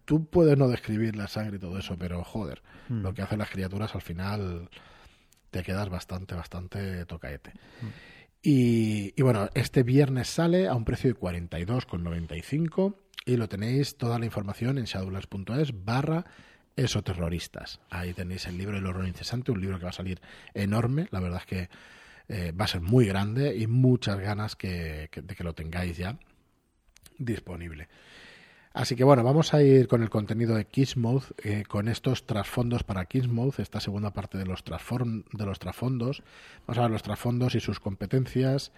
tú 0.06 0.25
puedes 0.25 0.58
no 0.58 0.68
describir 0.68 1.15
la 1.15 1.27
sangre 1.27 1.58
y 1.58 1.60
todo 1.60 1.77
eso, 1.77 1.98
pero 1.98 2.24
joder, 2.24 2.62
mm. 2.89 3.01
lo 3.01 3.13
que 3.13 3.22
hacen 3.22 3.39
las 3.39 3.50
criaturas 3.50 3.94
al 3.96 4.01
final 4.01 4.70
te 5.51 5.63
quedas 5.63 5.89
bastante, 5.89 6.36
bastante 6.36 7.06
tocaete. 7.06 7.51
Mm. 7.82 7.88
Y, 8.46 9.13
y, 9.15 9.22
bueno, 9.22 9.50
este 9.53 9.84
viernes 9.84 10.27
sale 10.27 10.68
a 10.68 10.75
un 10.75 10.84
precio 10.84 11.13
de 11.13 11.18
42,95 11.18 12.96
y 13.25 13.38
lo 13.38 13.48
tenéis 13.48 13.98
toda 13.98 14.20
la 14.20 14.25
información 14.25 14.77
en 14.77 14.86
shadowlands.es 14.86 15.86
barra 15.86 16.25
Esoterroristas. 16.75 17.80
Ahí 17.92 18.13
tenéis 18.13 18.48
el 18.48 18.58
libro 18.58 18.77
El 18.77 18.88
horror 18.88 19.08
incesante, 19.08 19.51
un 19.51 19.62
libro 19.62 19.77
que 19.77 19.84
va 19.84 19.92
a 19.92 19.94
salir 19.94 20.20
enorme. 20.56 21.08
La 21.12 21.20
verdad 21.20 21.42
es 21.42 21.46
que 21.46 21.70
eh, 22.27 22.51
va 22.51 22.65
a 22.65 22.68
ser 22.68 22.82
muy 22.82 23.06
grande 23.06 23.56
y 23.56 23.68
muchas 23.68 24.20
ganas 24.20 24.58
de 24.58 25.10
que 25.12 25.44
lo 25.44 25.53
tengáis 25.53 25.98
ya 25.98 26.18
disponible. 27.18 27.89
Así 28.74 28.96
que 28.96 29.03
bueno, 29.03 29.24
vamos 29.24 29.53
a 29.53 29.62
ir 29.62 29.88
con 29.88 30.01
el 30.01 30.10
contenido 30.10 30.56
de 30.56 30.65
Kismuth, 30.65 31.25
eh, 31.44 31.63
con 31.68 31.88
estos 31.88 32.25
trasfondos 32.25 32.84
para 32.84 33.06
Kismuth, 33.06 33.60
esta 33.60 33.80
segunda 33.80 34.12
parte 34.12 34.39
de 34.39 34.46
los, 34.46 34.63
de 34.63 35.46
los 35.46 35.60
trasfondos. 35.60 36.24
Vamos 36.65 36.80
a 36.80 36.82
ver 36.82 36.92
los 36.92 37.03
trasfondos 37.03 37.53
y 37.53 37.60
sus 37.60 37.80
competencias 37.80 38.72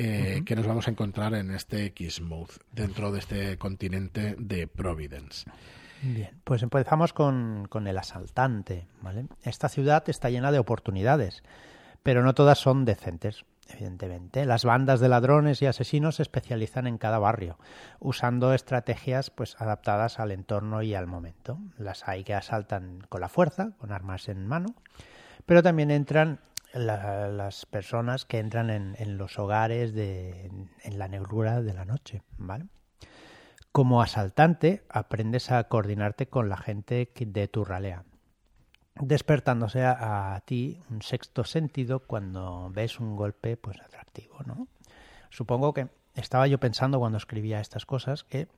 eh, 0.00 0.42
que 0.46 0.54
nos 0.54 0.64
vamos 0.64 0.86
a 0.86 0.92
encontrar 0.92 1.34
en 1.34 1.50
este 1.50 1.92
Kismuth, 1.92 2.58
dentro 2.70 3.10
de 3.10 3.18
este 3.18 3.58
continente 3.58 4.36
de 4.38 4.68
Providence. 4.68 5.50
Bien, 6.02 6.30
pues 6.44 6.62
empezamos 6.62 7.12
con, 7.12 7.66
con 7.68 7.88
el 7.88 7.98
asaltante. 7.98 8.86
¿vale? 9.02 9.26
Esta 9.42 9.68
ciudad 9.68 10.08
está 10.08 10.30
llena 10.30 10.52
de 10.52 10.60
oportunidades, 10.60 11.42
pero 12.04 12.22
no 12.22 12.32
todas 12.32 12.58
son 12.58 12.84
decentes 12.84 13.44
evidentemente. 13.70 14.46
Las 14.46 14.64
bandas 14.64 15.00
de 15.00 15.08
ladrones 15.08 15.60
y 15.62 15.66
asesinos 15.66 16.16
se 16.16 16.22
especializan 16.22 16.86
en 16.86 16.96
cada 16.96 17.18
barrio, 17.18 17.58
usando 17.98 18.54
estrategias 18.54 19.30
pues 19.30 19.56
adaptadas 19.60 20.20
al 20.20 20.30
entorno 20.30 20.82
y 20.82 20.94
al 20.94 21.08
momento. 21.08 21.58
Las 21.76 22.06
hay 22.08 22.22
que 22.22 22.34
asaltan 22.34 23.00
con 23.08 23.20
la 23.20 23.28
fuerza, 23.28 23.72
con 23.78 23.92
armas 23.92 24.28
en 24.28 24.46
mano, 24.46 24.74
pero 25.44 25.62
también 25.62 25.90
entran 25.90 26.40
las 26.74 27.66
personas 27.66 28.24
que 28.24 28.38
entran 28.38 28.70
en, 28.70 29.18
los 29.18 29.38
hogares 29.38 29.94
de, 29.94 30.50
en 30.82 30.98
la 30.98 31.08
negrura 31.08 31.62
de 31.62 31.74
la 31.74 31.84
noche, 31.84 32.22
¿vale? 32.36 32.66
Como 33.72 34.02
asaltante 34.02 34.84
aprendes 34.88 35.50
a 35.50 35.64
coordinarte 35.64 36.28
con 36.28 36.48
la 36.48 36.56
gente 36.56 37.10
de 37.18 37.48
tu 37.48 37.64
ralea 37.64 38.04
despertándose 39.00 39.84
a, 39.84 40.40
ti 40.44 40.80
un 40.90 41.02
sexto 41.02 41.44
sentido 41.44 42.00
cuando 42.00 42.70
ves 42.70 43.00
un 43.00 43.16
golpe 43.16 43.56
pues 43.56 43.80
atractivo, 43.80 44.38
¿no? 44.44 44.68
Supongo 45.30 45.74
que 45.74 45.88
estaba 46.14 46.46
yo 46.46 46.58
pensando 46.58 46.98
cuando 46.98 47.18
escribía 47.18 47.60
estas 47.60 47.86
cosas 47.86 48.24
que 48.24 48.48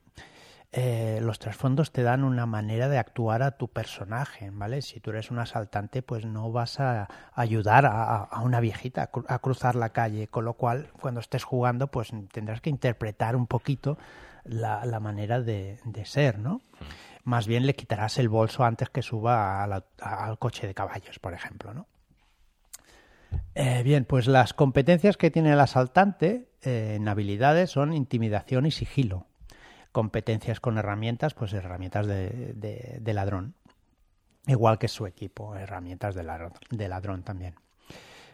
eh, 0.72 1.18
los 1.20 1.40
trasfondos 1.40 1.90
te 1.90 2.04
dan 2.04 2.22
una 2.22 2.46
manera 2.46 2.88
de 2.88 2.98
actuar 2.98 3.42
a 3.42 3.56
tu 3.56 3.68
personaje, 3.68 4.50
¿vale? 4.52 4.82
Si 4.82 5.00
tú 5.00 5.10
eres 5.10 5.32
un 5.32 5.40
asaltante, 5.40 6.00
pues 6.00 6.24
no 6.24 6.52
vas 6.52 6.78
a 6.78 7.08
ayudar 7.34 7.86
a, 7.86 8.28
una 8.42 8.60
viejita 8.60 9.10
a, 9.26 9.38
cruzar 9.40 9.74
la 9.74 9.88
calle, 9.90 10.28
con 10.28 10.44
lo 10.44 10.54
cual 10.54 10.90
cuando 11.00 11.18
estés 11.18 11.42
jugando, 11.42 11.88
pues 11.88 12.12
tendrás 12.32 12.60
que 12.60 12.70
interpretar 12.70 13.34
un 13.34 13.48
poquito 13.48 13.98
la, 14.44 15.00
manera 15.00 15.40
de, 15.40 15.78
ser, 16.04 16.38
¿no? 16.38 16.60
más 17.24 17.46
bien 17.46 17.66
le 17.66 17.74
quitarás 17.74 18.18
el 18.18 18.28
bolso 18.28 18.64
antes 18.64 18.90
que 18.90 19.02
suba 19.02 19.64
al 19.64 20.38
coche 20.38 20.66
de 20.66 20.74
caballos, 20.74 21.18
por 21.18 21.34
ejemplo, 21.34 21.74
¿no? 21.74 21.86
Eh, 23.54 23.82
bien, 23.82 24.04
pues 24.04 24.26
las 24.26 24.54
competencias 24.54 25.16
que 25.16 25.30
tiene 25.30 25.52
el 25.52 25.60
asaltante 25.60 26.48
eh, 26.62 26.94
en 26.96 27.08
habilidades 27.08 27.70
son 27.70 27.92
intimidación 27.92 28.66
y 28.66 28.70
sigilo. 28.70 29.26
Competencias 29.92 30.60
con 30.60 30.78
herramientas, 30.78 31.34
pues 31.34 31.52
herramientas 31.52 32.06
de, 32.06 33.12
ladrón. 33.12 33.54
Igual 34.46 34.78
que 34.78 34.88
su 34.88 35.06
equipo, 35.06 35.56
herramientas 35.56 36.14
de 36.14 36.88
ladrón 36.88 37.22
también. 37.22 37.54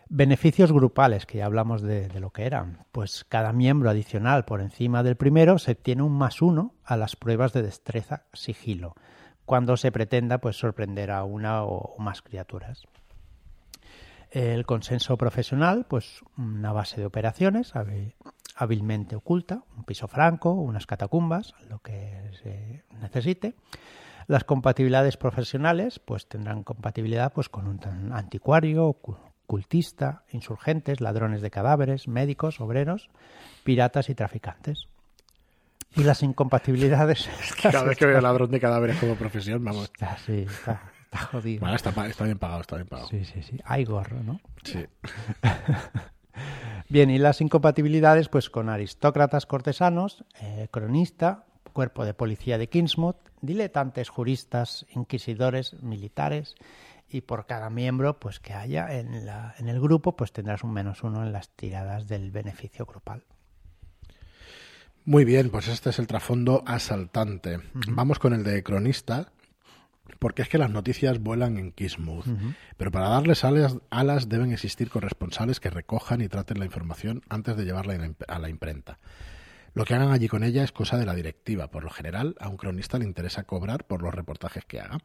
Beneficios 0.08 0.70
grupales, 0.70 1.26
que 1.26 1.38
ya 1.38 1.46
hablamos 1.46 1.82
de, 1.82 2.08
lo 2.20 2.30
que 2.30 2.46
eran. 2.46 2.84
Pues 2.92 3.24
cada 3.24 3.52
miembro 3.52 3.90
adicional 3.90 4.44
por 4.44 4.60
encima 4.60 5.02
del 5.02 5.16
primero 5.16 5.58
se 5.58 5.74
tiene 5.74 6.02
un 6.02 6.12
más 6.12 6.42
uno 6.42 6.74
a 6.84 6.96
las 6.96 7.16
pruebas 7.16 7.52
de 7.52 7.62
destreza 7.62 8.22
sigilo, 8.32 8.94
cuando 9.44 9.76
se 9.76 9.90
pretenda 9.90 10.38
pues 10.38 10.56
sorprender 10.56 11.10
a 11.10 11.24
una 11.24 11.64
o 11.64 11.98
más 11.98 12.22
criaturas. 12.22 12.86
El 14.30 14.64
consenso 14.64 15.16
profesional, 15.16 15.86
pues 15.88 16.20
una 16.36 16.72
base 16.72 17.00
de 17.00 17.06
operaciones 17.06 17.74
hábilmente 18.56 19.14
oculta, 19.14 19.62
un 19.76 19.84
piso 19.84 20.08
franco, 20.08 20.52
unas 20.52 20.86
catacumbas, 20.86 21.54
lo 21.68 21.78
que 21.80 22.30
se 22.42 22.84
necesite. 23.00 23.54
Las 24.26 24.44
compatibilidades 24.44 25.16
profesionales, 25.16 26.00
pues 26.00 26.26
tendrán 26.26 26.64
compatibilidad 26.64 27.32
pues 27.32 27.48
con 27.48 27.68
un 27.68 28.12
anticuario, 28.12 28.96
cultista, 29.46 30.24
insurgentes, 30.32 31.00
ladrones 31.00 31.42
de 31.42 31.50
cadáveres, 31.50 32.08
médicos, 32.08 32.60
obreros, 32.60 33.10
piratas 33.62 34.08
y 34.08 34.14
traficantes. 34.14 34.88
Y 35.94 36.02
las 36.02 36.22
incompatibilidades. 36.22 37.28
Cada 37.62 37.84
vez 37.84 37.96
que 37.96 38.06
veo 38.06 38.20
ladrón 38.20 38.50
de 38.50 38.58
cadáveres 38.58 38.98
como 38.98 39.14
profesión, 39.14 39.62
vamos. 39.64 39.84
Está, 39.84 40.16
sí, 40.18 40.46
está, 40.48 40.80
jodido. 41.30 41.66
está, 41.74 41.92
bien 42.24 42.38
pagado, 42.38 42.62
está 42.62 42.76
bien 42.76 42.88
pagado. 42.88 43.08
Sí, 43.08 43.24
sí, 43.24 43.42
sí. 43.42 43.60
Hay 43.64 43.84
gorro, 43.84 44.22
¿no? 44.22 44.40
Sí. 44.64 44.84
bien, 46.88 47.10
y 47.10 47.18
las 47.18 47.40
incompatibilidades, 47.40 48.28
pues 48.28 48.50
con 48.50 48.68
aristócratas 48.68 49.46
cortesanos, 49.46 50.24
eh, 50.40 50.68
cronista, 50.70 51.44
cuerpo 51.72 52.04
de 52.04 52.14
policía 52.14 52.56
de 52.56 52.68
Kingsmouth, 52.68 53.16
diletantes 53.42 54.08
juristas, 54.08 54.86
inquisidores, 54.94 55.74
militares 55.82 56.54
y 57.08 57.20
por 57.20 57.46
cada 57.46 57.70
miembro 57.70 58.18
pues 58.18 58.40
que 58.40 58.54
haya 58.54 58.88
en, 58.98 59.26
la, 59.26 59.54
en 59.58 59.68
el 59.68 59.80
grupo 59.80 60.16
pues 60.16 60.32
tendrás 60.32 60.64
un 60.64 60.72
menos 60.72 61.02
uno 61.02 61.22
en 61.22 61.32
las 61.32 61.50
tiradas 61.50 62.08
del 62.08 62.30
beneficio 62.30 62.86
grupal. 62.86 63.24
Muy 65.04 65.24
bien, 65.24 65.50
pues 65.50 65.68
este 65.68 65.90
es 65.90 66.00
el 66.00 66.08
trasfondo 66.08 66.64
asaltante. 66.66 67.60
Vamos 67.90 68.18
con 68.18 68.32
el 68.32 68.42
de 68.42 68.64
cronista, 68.64 69.32
porque 70.18 70.42
es 70.42 70.48
que 70.48 70.58
las 70.58 70.70
noticias 70.70 71.18
vuelan 71.20 71.58
en 71.58 71.72
Kismuth. 71.72 72.26
Pero 72.76 72.90
para 72.90 73.08
darles 73.08 73.44
alas, 73.44 73.78
alas, 73.90 74.28
deben 74.28 74.52
existir 74.52 74.90
corresponsales 74.90 75.60
que 75.60 75.70
recojan 75.70 76.20
y 76.20 76.28
traten 76.28 76.58
la 76.58 76.64
información 76.64 77.22
antes 77.28 77.56
de 77.56 77.64
llevarla 77.64 78.14
a 78.28 78.38
la 78.38 78.48
imprenta. 78.48 78.98
Lo 79.76 79.84
que 79.84 79.94
hagan 79.94 80.10
allí 80.10 80.26
con 80.26 80.42
ella 80.42 80.64
es 80.64 80.72
cosa 80.72 80.96
de 80.96 81.04
la 81.04 81.14
directiva. 81.14 81.70
Por 81.70 81.84
lo 81.84 81.90
general, 81.90 82.34
a 82.40 82.48
un 82.48 82.56
cronista 82.56 82.98
le 82.98 83.04
interesa 83.04 83.44
cobrar 83.44 83.84
por 83.84 84.00
los 84.00 84.14
reportajes 84.14 84.64
que 84.64 84.80
haga. 84.80 85.00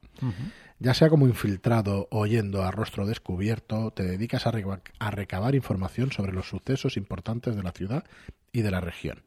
Ya 0.79 0.93
sea 0.93 1.09
como 1.09 1.27
infiltrado 1.27 2.07
o 2.09 2.25
yendo 2.25 2.63
a 2.63 2.71
rostro 2.71 3.05
descubierto, 3.05 3.91
te 3.91 4.03
dedicas 4.03 4.47
a, 4.47 4.53
a 4.99 5.11
recabar 5.11 5.55
información 5.55 6.13
sobre 6.13 6.31
los 6.31 6.47
sucesos 6.47 6.95
importantes 6.95 7.57
de 7.57 7.63
la 7.63 7.73
ciudad 7.73 8.05
y 8.53 8.61
de 8.61 8.71
la 8.71 8.79
región. 8.79 9.23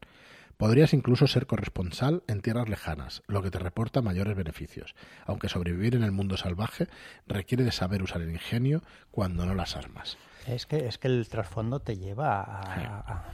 Podrías 0.57 0.93
incluso 0.93 1.27
ser 1.27 1.47
corresponsal 1.47 2.23
en 2.27 2.41
tierras 2.41 2.69
lejanas, 2.69 3.23
lo 3.27 3.41
que 3.41 3.51
te 3.51 3.59
reporta 3.59 4.01
mayores 4.01 4.35
beneficios, 4.35 4.95
aunque 5.25 5.49
sobrevivir 5.49 5.95
en 5.95 6.03
el 6.03 6.11
mundo 6.11 6.37
salvaje 6.37 6.87
requiere 7.27 7.63
de 7.63 7.71
saber 7.71 8.01
usar 8.01 8.21
el 8.21 8.31
ingenio 8.31 8.81
cuando 9.11 9.45
no 9.45 9.53
las 9.53 9.75
armas. 9.75 10.17
Es 10.47 10.65
que, 10.65 10.87
es 10.87 10.97
que 10.97 11.07
el 11.07 11.27
trasfondo 11.27 11.79
te 11.79 11.97
lleva 11.97 12.41
a, 12.41 13.33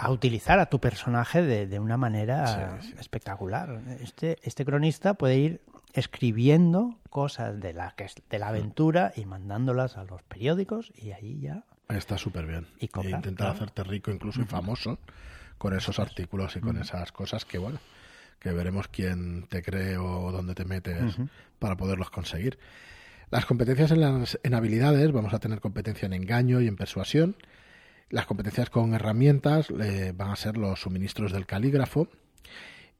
a 0.00 0.10
utilizar 0.10 0.58
a 0.58 0.66
tu 0.66 0.80
personaje 0.80 1.42
de, 1.42 1.78
una 1.78 1.98
manera 1.98 2.78
espectacular. 2.98 3.80
Este, 4.00 4.38
este 4.42 4.64
cronista 4.64 5.14
puede 5.14 5.36
ir 5.36 5.60
escribiendo 5.92 6.96
cosas 7.10 7.60
de 7.60 7.74
la, 7.74 7.94
de 8.30 8.38
la 8.38 8.48
aventura 8.48 9.12
y 9.14 9.26
mandándolas 9.26 9.98
a 9.98 10.04
los 10.04 10.22
periódicos 10.22 10.92
y 10.96 11.12
ahí 11.12 11.40
ya... 11.40 11.64
Está 11.88 12.16
súper 12.16 12.46
bien. 12.46 12.66
Y, 12.78 12.88
intentar 13.08 13.48
hacerte 13.48 13.82
rico 13.82 14.10
incluso 14.10 14.40
y 14.40 14.44
famoso 14.44 14.98
con 15.60 15.76
esos 15.76 15.98
artículos 15.98 16.56
y 16.56 16.60
con 16.60 16.78
esas 16.78 17.12
cosas 17.12 17.44
que, 17.44 17.58
bueno, 17.58 17.80
que 18.38 18.50
veremos 18.50 18.88
quién 18.88 19.42
te 19.46 19.62
cree 19.62 19.98
o 19.98 20.32
dónde 20.32 20.54
te 20.54 20.64
metes 20.64 21.18
para 21.58 21.76
poderlos 21.76 22.08
conseguir. 22.08 22.58
Las 23.30 23.44
competencias 23.44 23.90
en, 23.90 24.00
las, 24.00 24.40
en 24.42 24.54
habilidades, 24.54 25.12
vamos 25.12 25.34
a 25.34 25.38
tener 25.38 25.60
competencia 25.60 26.06
en 26.06 26.14
engaño 26.14 26.62
y 26.62 26.66
en 26.66 26.76
persuasión, 26.76 27.36
las 28.08 28.24
competencias 28.24 28.70
con 28.70 28.94
herramientas 28.94 29.68
eh, 29.68 30.14
van 30.16 30.30
a 30.30 30.36
ser 30.36 30.56
los 30.56 30.80
suministros 30.80 31.30
del 31.30 31.44
calígrafo 31.44 32.08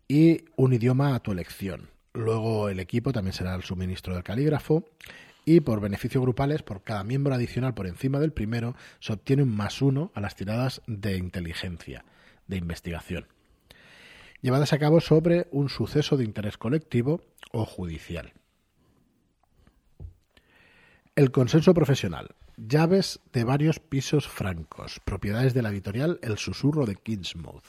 y 0.06 0.44
un 0.54 0.74
idioma 0.74 1.14
a 1.14 1.20
tu 1.20 1.32
elección. 1.32 1.88
Luego 2.12 2.68
el 2.68 2.78
equipo 2.78 3.10
también 3.14 3.32
será 3.32 3.54
el 3.54 3.62
suministro 3.62 4.12
del 4.12 4.22
calígrafo 4.22 4.84
y 5.46 5.60
por 5.60 5.80
beneficios 5.80 6.20
grupales, 6.20 6.62
por 6.62 6.82
cada 6.82 7.04
miembro 7.04 7.32
adicional 7.34 7.72
por 7.72 7.86
encima 7.86 8.20
del 8.20 8.32
primero, 8.32 8.76
se 8.98 9.14
obtiene 9.14 9.44
un 9.44 9.56
más 9.56 9.80
uno 9.80 10.12
a 10.14 10.20
las 10.20 10.36
tiradas 10.36 10.82
de 10.86 11.16
inteligencia, 11.16 12.04
de 12.50 12.58
investigación, 12.58 13.26
llevadas 14.42 14.72
a 14.72 14.78
cabo 14.78 15.00
sobre 15.00 15.48
un 15.52 15.70
suceso 15.70 16.16
de 16.16 16.24
interés 16.24 16.58
colectivo 16.58 17.22
o 17.52 17.64
judicial. 17.64 18.34
El 21.16 21.30
consenso 21.30 21.74
profesional. 21.74 22.34
Llaves 22.56 23.20
de 23.32 23.44
varios 23.44 23.78
pisos 23.78 24.28
francos. 24.28 25.00
Propiedades 25.04 25.54
de 25.54 25.62
la 25.62 25.70
editorial 25.70 26.18
El 26.22 26.38
Susurro 26.38 26.86
de 26.86 26.96
Kingsmouth. 26.96 27.64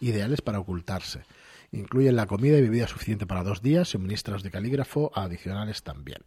Ideales 0.00 0.40
para 0.40 0.60
ocultarse. 0.60 1.22
Incluyen 1.70 2.16
la 2.16 2.26
comida 2.26 2.56
y 2.56 2.62
bebida 2.62 2.86
suficiente 2.86 3.26
para 3.26 3.42
dos 3.42 3.62
días, 3.62 3.88
suministros 3.88 4.42
de 4.42 4.50
calígrafo 4.50 5.12
adicionales 5.14 5.82
también. 5.82 6.22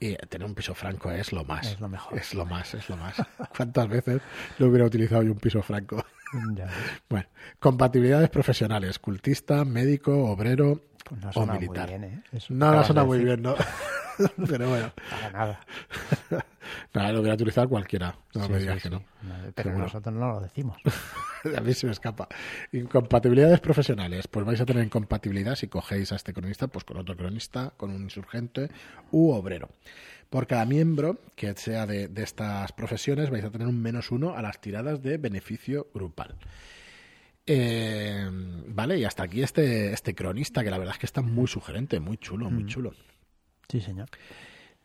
Y 0.00 0.16
tener 0.16 0.46
un 0.46 0.54
piso 0.54 0.74
franco 0.74 1.10
es 1.10 1.32
lo 1.32 1.44
más. 1.44 1.72
Es 1.72 1.80
lo 1.80 1.88
mejor. 1.88 2.18
Es 2.18 2.34
lo 2.34 2.44
más, 2.44 2.74
es 2.74 2.88
lo 2.88 2.96
más. 2.96 3.16
¿Cuántas 3.56 3.88
veces 3.88 4.20
lo 4.58 4.66
hubiera 4.66 4.86
utilizado 4.86 5.22
yo 5.22 5.32
un 5.32 5.38
piso 5.38 5.62
franco? 5.62 6.04
bueno, 7.08 7.26
compatibilidades 7.58 8.30
profesionales. 8.30 8.98
Cultista, 8.98 9.64
médico, 9.64 10.30
obrero, 10.30 10.82
Pues 11.08 11.20
no 11.22 11.30
o 11.34 11.46
militar. 11.46 11.90
muy 11.90 11.98
bien, 11.98 12.22
¿eh? 12.32 12.40
No, 12.50 12.72
no 12.72 12.84
suena 12.84 13.04
muy 13.04 13.24
bien, 13.24 13.42
¿no? 13.42 13.54
Pero 14.48 14.68
bueno, 14.68 14.92
Para 15.10 15.30
nada. 15.30 15.60
nada, 16.94 17.12
lo 17.12 17.20
voy 17.20 17.30
a 17.30 17.34
utilizar 17.34 17.68
cualquiera. 17.68 18.16
No 18.34 18.44
Sí, 18.44 18.48
me 18.52 18.56
sí, 18.58 18.62
digas 18.62 18.82
que 18.82 18.88
sí. 18.88 18.94
no. 18.94 19.02
Pero 19.54 19.76
nosotros 19.76 20.14
no 20.14 20.28
lo 20.34 20.40
decimos. 20.40 20.76
A 21.56 21.60
mí 21.60 21.74
se 21.74 21.86
me 21.86 21.92
escapa. 21.92 22.28
Incompatibilidades 22.72 23.58
profesionales. 23.60 24.28
Pues 24.28 24.46
vais 24.46 24.60
a 24.60 24.64
tener 24.66 24.84
incompatibilidad 24.84 25.56
si 25.56 25.66
cogéis 25.66 26.12
a 26.12 26.16
este 26.16 26.32
cronista, 26.32 26.68
pues 26.68 26.84
con 26.84 26.96
otro 26.96 27.16
cronista, 27.16 27.72
con 27.76 27.90
un 27.90 28.02
insurgente 28.02 28.70
u 29.10 29.32
obrero. 29.32 29.68
Por 30.30 30.46
cada 30.46 30.64
miembro 30.64 31.18
que 31.36 31.54
sea 31.54 31.86
de, 31.86 32.08
de 32.08 32.22
estas 32.22 32.72
profesiones 32.72 33.30
vais 33.30 33.44
a 33.44 33.50
tener 33.50 33.66
un 33.68 33.80
menos 33.80 34.10
uno 34.10 34.34
a 34.36 34.42
las 34.42 34.60
tiradas 34.60 35.00
de 35.02 35.16
beneficio 35.18 35.88
grupal. 35.94 36.36
Eh, 37.46 38.26
vale, 38.68 38.98
y 38.98 39.04
hasta 39.04 39.22
aquí 39.24 39.42
este, 39.42 39.92
este 39.92 40.14
cronista, 40.14 40.64
que 40.64 40.70
la 40.70 40.78
verdad 40.78 40.94
es 40.94 40.98
que 40.98 41.06
está 41.06 41.20
muy 41.20 41.46
sugerente, 41.46 42.00
muy 42.00 42.16
chulo, 42.16 42.50
muy 42.50 42.64
Mm. 42.64 42.68
chulo. 42.68 42.92
Sí, 43.68 43.80
señor. 43.80 44.08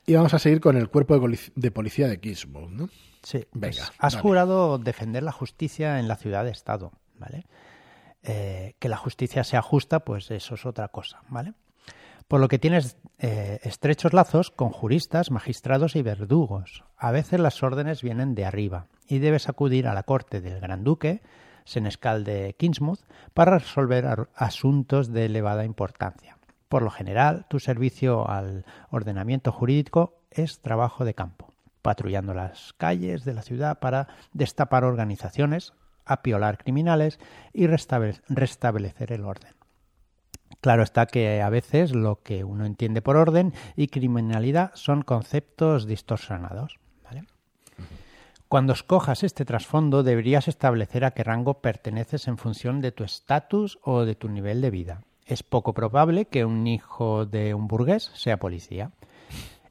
Y 0.05 0.13
vamos 0.15 0.33
a 0.33 0.39
seguir 0.39 0.59
con 0.59 0.75
el 0.75 0.89
cuerpo 0.89 1.13
de, 1.13 1.21
polic- 1.21 1.51
de 1.55 1.71
policía 1.71 2.07
de 2.07 2.19
Kismo, 2.19 2.67
¿no? 2.69 2.89
Sí, 3.23 3.45
pues 3.51 3.77
Venga, 3.77 3.91
has 3.99 4.13
dale. 4.13 4.21
jurado 4.21 4.77
defender 4.77 5.23
la 5.23 5.31
justicia 5.31 5.99
en 5.99 6.07
la 6.07 6.15
ciudad-estado, 6.15 6.91
¿vale? 7.17 7.45
Eh, 8.23 8.75
que 8.79 8.89
la 8.89 8.97
justicia 8.97 9.43
sea 9.43 9.61
justa, 9.61 10.01
pues 10.01 10.29
eso 10.31 10.55
es 10.55 10.65
otra 10.65 10.87
cosa, 10.89 11.21
¿vale? 11.29 11.53
Por 12.29 12.39
lo 12.39 12.47
que 12.47 12.59
tienes 12.59 12.95
eh, 13.17 13.59
estrechos 13.63 14.13
lazos 14.13 14.51
con 14.51 14.69
juristas, 14.69 15.31
magistrados 15.31 15.95
y 15.95 16.03
verdugos. 16.03 16.83
A 16.95 17.09
veces 17.09 17.39
las 17.39 17.63
órdenes 17.63 18.03
vienen 18.03 18.35
de 18.35 18.45
arriba 18.45 18.85
y 19.07 19.17
debes 19.17 19.49
acudir 19.49 19.87
a 19.87 19.95
la 19.95 20.03
corte 20.03 20.39
del 20.39 20.59
Gran 20.59 20.83
Duque, 20.83 21.23
senescal 21.65 22.23
de 22.23 22.55
Kingsmouth, 22.55 22.99
para 23.33 23.57
resolver 23.57 24.29
asuntos 24.35 25.11
de 25.11 25.25
elevada 25.25 25.65
importancia. 25.65 26.37
Por 26.67 26.83
lo 26.83 26.91
general, 26.91 27.47
tu 27.49 27.59
servicio 27.59 28.29
al 28.29 28.63
ordenamiento 28.91 29.51
jurídico 29.51 30.13
es 30.29 30.59
trabajo 30.59 31.05
de 31.05 31.15
campo, 31.15 31.51
patrullando 31.81 32.35
las 32.35 32.73
calles 32.73 33.25
de 33.25 33.33
la 33.33 33.41
ciudad 33.41 33.79
para 33.79 34.07
destapar 34.33 34.83
organizaciones, 34.83 35.73
apiolar 36.05 36.59
criminales 36.59 37.19
y 37.53 37.65
restablecer 37.65 39.13
el 39.13 39.25
orden. 39.25 39.58
Claro 40.61 40.83
está 40.83 41.05
que 41.05 41.41
a 41.41 41.49
veces 41.49 41.95
lo 41.95 42.21
que 42.21 42.43
uno 42.43 42.65
entiende 42.65 43.01
por 43.01 43.15
orden 43.15 43.53
y 43.75 43.87
criminalidad 43.87 44.71
son 44.73 45.03
conceptos 45.03 45.87
distorsionados. 45.87 46.79
¿vale? 47.03 47.23
Cuando 48.49 48.73
escojas 48.73 49.23
este 49.23 49.45
trasfondo 49.45 50.03
deberías 50.03 50.47
establecer 50.47 51.05
a 51.05 51.11
qué 51.11 51.23
rango 51.23 51.61
perteneces 51.61 52.27
en 52.27 52.37
función 52.37 52.81
de 52.81 52.91
tu 52.91 53.03
estatus 53.03 53.79
o 53.83 54.03
de 54.03 54.15
tu 54.15 54.27
nivel 54.27 54.59
de 54.61 54.69
vida. 54.69 55.03
Es 55.25 55.43
poco 55.43 55.73
probable 55.73 56.25
que 56.25 56.43
un 56.43 56.67
hijo 56.67 57.25
de 57.25 57.53
un 57.53 57.67
burgués 57.67 58.11
sea 58.15 58.37
policía 58.37 58.91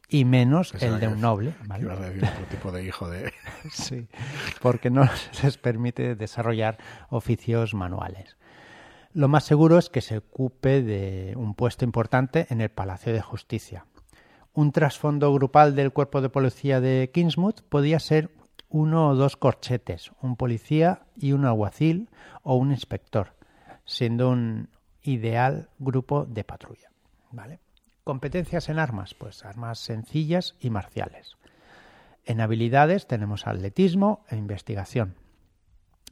y 0.08 0.24
menos 0.24 0.72
Pensaba 0.72 0.94
el 0.94 1.00
de 1.00 1.08
un 1.08 1.20
noble. 1.20 1.54
¿vale? 1.66 1.84
ibas 1.84 1.98
a 1.98 2.02
decir 2.02 2.24
otro 2.24 2.46
tipo 2.46 2.72
de 2.72 2.84
hijo 2.84 3.10
de... 3.10 3.32
Sí, 3.70 4.06
porque 4.62 4.88
no 4.88 5.06
se 5.32 5.42
les 5.44 5.58
permite 5.58 6.14
desarrollar 6.14 6.78
oficios 7.10 7.74
manuales. 7.74 8.37
Lo 9.14 9.28
más 9.28 9.44
seguro 9.44 9.78
es 9.78 9.88
que 9.88 10.00
se 10.00 10.18
ocupe 10.18 10.82
de 10.82 11.34
un 11.36 11.54
puesto 11.54 11.84
importante 11.84 12.46
en 12.50 12.60
el 12.60 12.68
Palacio 12.68 13.12
de 13.12 13.22
Justicia. 13.22 13.86
Un 14.52 14.70
trasfondo 14.70 15.32
grupal 15.32 15.74
del 15.74 15.92
cuerpo 15.92 16.20
de 16.20 16.28
policía 16.28 16.80
de 16.80 17.10
Kingsmouth 17.12 17.62
podía 17.62 18.00
ser 18.00 18.30
uno 18.68 19.08
o 19.08 19.14
dos 19.14 19.36
corchetes, 19.36 20.12
un 20.20 20.36
policía 20.36 21.06
y 21.16 21.32
un 21.32 21.46
alguacil 21.46 22.10
o 22.42 22.56
un 22.56 22.70
inspector, 22.70 23.34
siendo 23.86 24.28
un 24.28 24.68
ideal 25.02 25.70
grupo 25.78 26.26
de 26.26 26.44
patrulla. 26.44 26.90
¿vale? 27.30 27.60
Competencias 28.04 28.68
en 28.68 28.78
armas, 28.78 29.14
pues 29.14 29.44
armas 29.44 29.78
sencillas 29.78 30.54
y 30.60 30.68
marciales. 30.68 31.36
En 32.26 32.42
habilidades 32.42 33.06
tenemos 33.06 33.46
atletismo 33.46 34.24
e 34.28 34.36
investigación. 34.36 35.14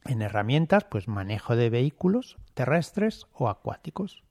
En 0.09 0.23
herramientas, 0.23 0.85
pues 0.85 1.09
manejo 1.09 1.57
de 1.57 1.71
vehículos 1.71 2.37
terrestres 2.55 3.27
o 3.33 3.49
acuáticos. 3.49 4.23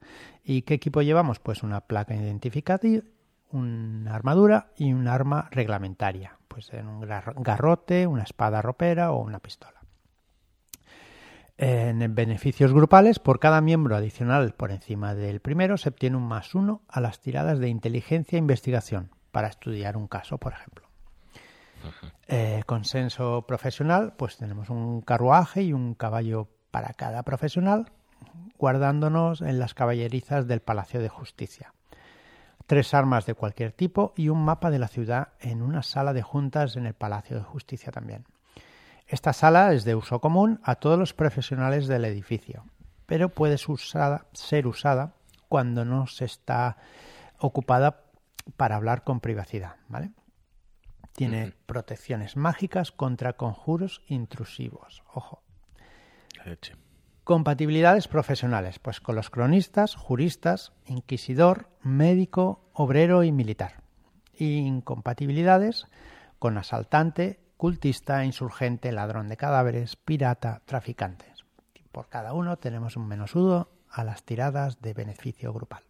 ¿Y 0.44 0.64
qué 0.64 0.74
equipo 0.76 1.02
llevamos? 1.02 1.40
Pues 1.40 1.64
una 1.64 1.82
placa 1.82 2.16
identificativa, 2.16 3.04
una 3.52 4.16
armadura 4.16 4.72
y 4.78 4.94
un 4.94 5.08
arma 5.08 5.48
reglamentaria. 5.52 6.38
Pues 6.48 6.74
en 6.74 6.88
un 6.88 7.02
gar- 7.02 7.34
garrote, 7.38 8.08
una 8.08 8.24
espada 8.24 8.62
ropera 8.62 9.12
o 9.12 9.22
una 9.22 9.40
pistola. 9.40 9.82
En 11.58 12.14
beneficios 12.16 12.74
grupales, 12.74 13.20
por 13.20 13.40
cada 13.40 13.62
miembro 13.62 13.96
adicional 13.96 14.54
por 14.54 14.72
encima 14.72 15.16
del 15.16 15.40
primero, 15.40 15.78
se 15.78 15.90
obtiene 15.90 16.18
un 16.18 16.28
más 16.28 16.54
uno 16.54 16.82
a 16.90 17.00
las 17.00 17.22
tiradas 17.22 17.60
de 17.60 17.70
inteligencia 17.70 18.36
e 18.36 18.40
investigación 18.40 19.10
para 19.32 19.48
estudiar 19.48 19.96
un 19.96 20.08
caso, 20.08 20.38
por 20.38 20.52
ejemplo. 20.54 20.85
Eh, 22.28 22.64
consenso 22.66 23.46
profesional, 23.48 24.14
pues 24.18 24.38
tenemos 24.38 24.70
un 24.70 25.02
carruaje 25.02 25.64
y 25.64 25.74
un 25.74 25.94
caballo 25.94 26.48
para 26.72 26.94
cada 26.94 27.24
profesional, 27.24 27.92
guardándonos 28.58 29.42
en 29.42 29.60
las 29.60 29.74
caballerizas 29.74 30.48
del 30.48 30.62
Palacio 30.62 31.02
de 31.02 31.10
Justicia. 31.10 31.74
Tres 32.68 32.94
armas 32.94 33.26
de 33.26 33.36
cualquier 33.36 33.72
tipo 33.72 34.14
y 34.16 34.30
un 34.30 34.44
mapa 34.44 34.72
de 34.72 34.80
la 34.80 34.88
ciudad 34.88 35.30
en 35.40 35.62
una 35.62 35.84
sala 35.84 36.14
de 36.14 36.24
juntas 36.24 36.76
en 36.76 36.86
el 36.86 36.96
Palacio 36.96 37.38
de 37.38 37.44
Justicia 37.44 37.92
también. 37.92 38.26
Esta 39.08 39.34
sala 39.34 39.74
es 39.74 39.84
de 39.86 39.94
uso 39.94 40.20
común 40.20 40.60
a 40.64 40.76
todos 40.76 40.98
los 40.98 41.14
profesionales 41.14 41.88
del 41.88 42.06
edificio, 42.06 42.66
pero 43.06 43.30
puede 43.30 43.60
ser 43.60 43.72
usada, 43.72 44.26
ser 44.34 44.66
usada 44.66 45.14
cuando 45.48 45.86
no 45.86 46.08
se 46.08 46.26
está 46.26 46.78
ocupada 47.38 48.02
para 48.58 48.76
hablar 48.76 49.04
con 49.04 49.20
privacidad, 49.20 49.76
¿vale? 49.88 50.12
Tiene 51.16 51.54
protecciones 51.66 52.36
mágicas 52.36 52.92
contra 52.92 53.34
conjuros 53.34 54.02
intrusivos. 54.08 55.02
Ojo. 55.14 55.42
Leche. 56.46 56.76
Compatibilidades 57.24 58.08
profesionales, 58.08 58.80
pues 58.80 59.00
con 59.00 59.16
los 59.16 59.30
cronistas, 59.30 59.96
juristas, 59.96 60.74
inquisidor, 60.86 61.70
médico, 61.82 62.70
obrero 62.74 63.24
y 63.24 63.32
militar. 63.32 63.82
Incompatibilidades 64.38 65.88
con 66.38 66.58
asaltante, 66.58 67.40
cultista, 67.58 68.26
insurgente, 68.26 68.92
ladrón 68.92 69.30
de 69.30 69.38
cadáveres, 69.38 69.96
pirata, 69.96 70.62
traficantes. 70.66 71.46
Por 71.92 72.10
cada 72.10 72.34
uno 72.34 72.58
tenemos 72.58 72.98
un 72.98 73.08
menudo 73.08 73.72
a 73.90 74.04
las 74.04 74.24
tiradas 74.24 74.82
de 74.82 74.94
beneficio 74.94 75.54
grupal. 75.54 75.84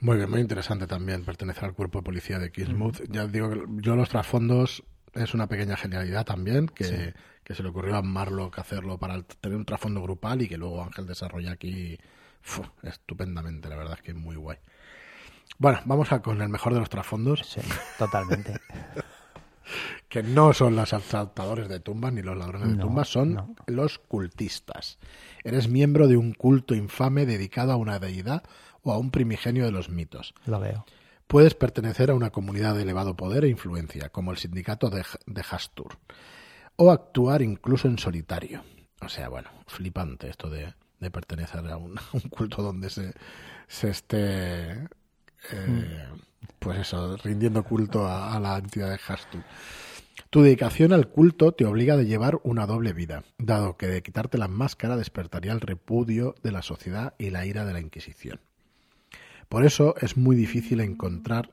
Muy 0.00 0.16
bien, 0.16 0.30
muy 0.30 0.40
interesante 0.40 0.86
también 0.86 1.24
pertenecer 1.24 1.64
al 1.64 1.74
cuerpo 1.74 1.98
de 1.98 2.04
policía 2.04 2.38
de 2.38 2.50
Kismuth. 2.50 3.02
Ya 3.08 3.26
digo 3.26 3.50
que 3.50 3.62
yo 3.82 3.96
los 3.96 4.08
trasfondos 4.08 4.82
es 5.12 5.34
una 5.34 5.46
pequeña 5.46 5.76
genialidad 5.76 6.24
también, 6.24 6.68
que, 6.68 6.84
Sí. 6.84 6.96
que 7.44 7.54
se 7.54 7.62
le 7.62 7.68
ocurrió 7.68 7.96
a 7.96 8.02
Marlock 8.02 8.58
hacerlo 8.58 8.96
para 8.98 9.22
tener 9.22 9.58
un 9.58 9.64
trasfondo 9.66 10.00
grupal 10.02 10.40
y 10.42 10.48
que 10.48 10.56
luego 10.56 10.82
Ángel 10.82 11.06
desarrolla 11.06 11.52
aquí 11.52 11.98
estupendamente, 12.82 13.68
la 13.68 13.76
verdad 13.76 13.94
es 13.98 14.02
que 14.02 14.12
es 14.12 14.16
muy 14.16 14.36
guay. 14.36 14.56
Bueno, 15.58 15.80
vamos 15.84 16.10
a 16.12 16.22
con 16.22 16.40
el 16.40 16.48
mejor 16.48 16.72
de 16.72 16.80
los 16.80 16.88
trasfondos, 16.88 17.40
Sí, 17.46 17.60
totalmente. 17.98 18.54
que 20.08 20.22
no 20.22 20.52
son 20.54 20.74
los 20.76 20.92
asaltadores 20.94 21.68
de 21.68 21.78
tumbas 21.80 22.12
ni 22.12 22.22
los 22.22 22.36
ladrones 22.36 22.68
de 22.70 22.76
No, 22.76 22.84
tumbas, 22.86 23.08
son 23.08 23.34
no. 23.34 23.54
los 23.66 23.98
cultistas. 23.98 24.98
Eres 25.44 25.68
miembro 25.68 26.08
de 26.08 26.16
un 26.16 26.32
culto 26.32 26.74
infame 26.74 27.26
dedicado 27.26 27.72
a 27.72 27.76
una 27.76 27.98
deidad 27.98 28.42
o 28.82 28.92
a 28.92 28.98
un 28.98 29.10
primigenio 29.10 29.64
de 29.64 29.72
los 29.72 29.88
mitos. 29.90 30.34
Lo 30.46 30.60
veo. 30.60 30.84
Puedes 31.26 31.54
pertenecer 31.54 32.10
a 32.10 32.14
una 32.14 32.30
comunidad 32.30 32.74
de 32.74 32.82
elevado 32.82 33.16
poder 33.16 33.44
e 33.44 33.48
influencia, 33.48 34.08
como 34.08 34.32
el 34.32 34.38
sindicato 34.38 34.90
de, 34.90 35.04
de 35.26 35.44
Hastur, 35.48 35.98
o 36.76 36.90
actuar 36.90 37.42
incluso 37.42 37.86
en 37.86 37.98
solitario. 37.98 38.64
O 39.00 39.08
sea, 39.08 39.28
bueno, 39.28 39.48
flipante 39.66 40.28
esto 40.28 40.50
de, 40.50 40.74
de 40.98 41.10
pertenecer 41.10 41.66
a 41.68 41.76
un, 41.76 41.98
a 41.98 42.02
un 42.12 42.22
culto 42.22 42.62
donde 42.62 42.90
se, 42.90 43.12
se 43.68 43.90
esté, 43.90 44.72
eh, 45.52 46.08
pues 46.58 46.80
eso, 46.80 47.16
rindiendo 47.18 47.62
culto 47.62 48.06
a, 48.06 48.34
a 48.34 48.40
la 48.40 48.58
entidad 48.58 48.90
de 48.90 49.00
Hastur. 49.06 49.44
Tu 50.30 50.42
dedicación 50.42 50.92
al 50.92 51.08
culto 51.08 51.52
te 51.52 51.64
obliga 51.64 51.94
a 51.94 52.02
llevar 52.02 52.40
una 52.44 52.66
doble 52.66 52.92
vida, 52.92 53.24
dado 53.38 53.76
que 53.76 53.86
de 53.86 54.02
quitarte 54.02 54.38
la 54.38 54.48
máscara 54.48 54.96
despertaría 54.96 55.52
el 55.52 55.60
repudio 55.60 56.34
de 56.42 56.52
la 56.52 56.62
sociedad 56.62 57.14
y 57.18 57.30
la 57.30 57.46
ira 57.46 57.64
de 57.64 57.72
la 57.72 57.80
Inquisición. 57.80 58.40
Por 59.50 59.66
eso 59.66 59.96
es 60.00 60.16
muy 60.16 60.36
difícil 60.36 60.80
encontrar 60.80 61.52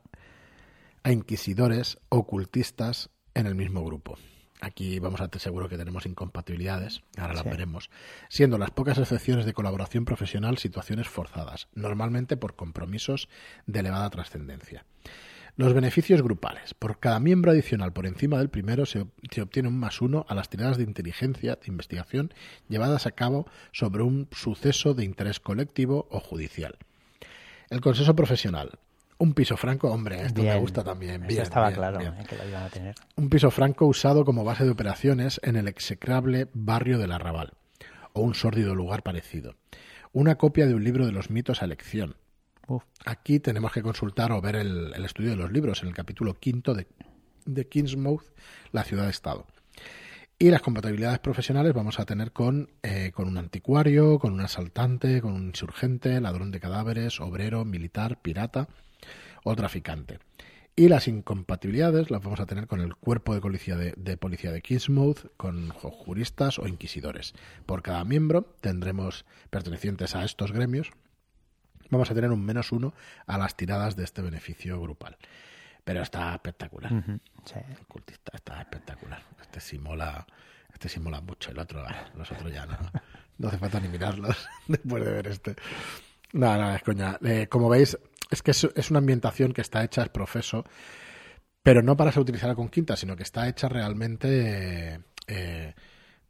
a 1.02 1.12
inquisidores 1.12 1.98
ocultistas 2.10 3.10
en 3.34 3.48
el 3.48 3.56
mismo 3.56 3.84
grupo. 3.84 4.20
Aquí 4.62 5.00
vamos 5.00 5.20
a 5.20 5.24
estar 5.24 5.42
seguro 5.42 5.68
que 5.68 5.80
tenemos 5.80 6.06
incompatibilidades, 6.06 7.02
ahora 7.18 7.34
las 7.34 7.42
Sí. 7.42 7.50
veremos, 7.50 7.90
siendo 8.30 8.60
las 8.60 8.70
pocas 8.70 9.00
excepciones 9.00 9.48
de 9.48 9.54
colaboración 9.54 10.06
profesional 10.06 10.60
situaciones 10.60 11.08
forzadas, 11.08 11.70
normalmente 11.74 12.38
por 12.38 12.56
compromisos 12.56 13.30
de 13.66 13.80
elevada 13.80 14.12
trascendencia. 14.12 14.86
Los 15.56 15.74
beneficios 15.74 16.22
grupales. 16.22 16.76
Por 16.76 17.00
cada 17.00 17.20
miembro 17.20 17.50
adicional 17.50 17.94
por 17.94 18.06
encima 18.06 18.38
del 18.38 18.52
primero 18.52 18.86
se, 18.86 19.08
se 19.32 19.42
obtiene 19.42 19.70
un 19.70 19.80
más 19.80 20.02
uno 20.02 20.24
a 20.30 20.36
las 20.36 20.50
tiradas 20.50 20.78
de 20.78 20.84
inteligencia 20.84 21.56
de 21.56 21.68
investigación 21.68 22.32
llevadas 22.70 23.08
a 23.08 23.12
cabo 23.12 23.48
sobre 23.72 24.04
un 24.04 24.28
suceso 24.32 24.94
de 24.94 25.04
interés 25.04 25.40
colectivo 25.40 26.08
o 26.12 26.20
judicial. 26.20 26.78
El 27.70 27.82
consenso 27.82 28.16
profesional. 28.16 28.72
Un 29.20 29.34
piso 29.34 29.58
franco, 29.58 29.92
hombre, 29.92 30.22
esto 30.26 30.44
me 30.44 30.60
gusta 30.60 30.84
también. 30.84 31.26
Bien, 31.26 31.42
estaba 31.42 31.70
bien, 31.70 31.80
claro 31.80 31.98
bien. 32.00 32.14
eh, 32.14 32.26
que 32.30 32.38
lo 32.38 32.48
iban 32.48 32.64
a 32.64 32.70
tener. 32.70 32.96
Un 33.16 33.30
piso 33.30 33.50
franco 33.50 33.86
usado 33.88 34.24
como 34.26 34.44
base 34.44 34.64
de 34.64 34.70
operaciones 34.70 35.40
en 35.44 35.56
el 35.56 35.68
execrable 35.68 36.48
barrio 36.54 37.00
del 37.00 37.12
Arrabal, 37.12 37.54
o 38.14 38.22
un 38.22 38.36
sórdido 38.36 38.76
lugar 38.76 39.02
parecido. 39.02 39.56
Una 40.14 40.36
copia 40.36 40.68
de 40.68 40.76
un 40.76 40.84
libro 40.84 41.06
de 41.08 41.12
los 41.12 41.32
mitos 41.32 41.62
a 41.62 41.66
elección. 41.66 42.16
Uf, 42.68 42.84
Aquí 43.06 43.40
tenemos 43.40 43.72
que 43.72 43.82
consultar 43.82 44.32
o 44.32 44.40
ver 44.42 44.56
el, 44.56 44.94
el 44.96 45.06
estudio 45.06 45.32
de 45.32 45.38
los 45.38 45.52
libros 45.52 45.82
en 45.82 45.90
el 45.90 45.96
capítulo 45.96 46.36
quinto 46.36 46.76
de, 46.76 46.86
de 47.46 47.68
Kingsmouth, 47.68 48.24
la 48.72 48.84
ciudad-estado. 48.84 49.48
Y 50.40 50.52
las 50.52 50.62
compatibilidades 50.62 51.18
profesionales 51.20 51.74
vamos 51.74 52.00
a 52.00 52.06
tener 52.06 52.32
con, 52.32 52.70
eh, 52.84 53.12
con 53.14 53.28
un 53.28 53.40
anticuario, 53.40 54.20
con 54.20 54.34
un 54.34 54.42
asaltante, 54.42 55.20
con 55.20 55.34
un 55.34 55.48
insurgente, 55.48 56.22
ladrón 56.22 56.52
de 56.52 56.60
cadáveres, 56.60 57.20
obrero, 57.20 57.66
militar, 57.66 58.22
pirata 58.22 58.68
o 59.44 59.56
traficante. 59.56 60.20
Y 60.76 60.90
las 60.90 61.08
incompatibilidades 61.08 62.12
las 62.12 62.22
vamos 62.22 62.40
a 62.40 62.46
tener 62.46 62.68
con 62.68 62.82
el 62.82 62.96
cuerpo 62.96 63.34
de 63.34 63.42
policía 63.42 63.76
de, 63.78 63.94
de 63.98 64.16
policía 64.16 64.52
de 64.52 64.62
Kingsmouth, 64.62 65.36
con 65.38 65.70
ju- 65.70 65.90
juristas 65.92 66.60
o 66.60 66.68
inquisidores. 66.68 67.34
Por 67.66 67.82
cada 67.82 68.04
miembro 68.06 68.56
tendremos 68.62 69.26
pertenecientes 69.50 70.16
a 70.16 70.24
estos 70.24 70.52
gremios 70.52 70.92
vamos 71.90 72.12
a 72.12 72.14
tener 72.14 72.32
un 72.32 72.44
menos 72.44 72.74
uno 72.74 72.94
a 73.28 73.38
las 73.38 73.56
tiradas 73.56 73.96
de 73.96 74.04
este 74.04 74.22
beneficio 74.22 74.80
grupal. 74.80 75.18
Pero 75.88 76.02
está 76.02 76.34
espectacular. 76.34 76.92
sí. 77.46 77.60
El 77.70 77.88
cultista 77.88 78.34
está 78.36 78.60
espectacular. 78.60 79.22
Este 79.40 79.62
sí 79.62 79.80
mola, 79.80 80.28
este 80.74 80.90
sí 80.90 81.00
mola 81.00 81.22
mucho. 81.22 81.52
El 81.52 81.60
otro, 81.60 81.82
los 82.14 82.30
otros 82.30 82.52
ya 82.52 82.66
no. 82.66 82.78
No 83.38 83.48
hace 83.48 83.58
falta 83.58 83.80
ni 83.80 83.88
mirarlos 83.88 84.50
después 84.68 85.06
de 85.06 85.12
ver 85.12 85.28
este. 85.28 85.56
Nada, 86.34 86.58
nada, 86.58 86.76
es 86.76 86.84
coña. 86.84 87.18
Eh, 87.24 87.48
como 87.48 87.70
veis, 87.70 87.98
es 88.30 88.44
que 88.44 88.52
es, 88.52 88.66
es 88.76 88.90
una 88.90 89.00
ambientación 89.00 89.54
que 89.54 89.62
está 89.62 89.82
hecha, 89.82 90.02
es 90.04 90.10
profeso, 90.10 90.66
pero 91.64 91.82
no 91.82 91.96
para 91.96 92.12
ser 92.12 92.22
utilizada 92.22 92.54
con 92.54 92.68
quinta, 92.68 92.98
sino 92.98 93.16
que 93.16 93.24
está 93.24 93.48
hecha 93.48 93.70
realmente 93.70 94.96
eh, 94.96 95.00
eh, 95.28 95.74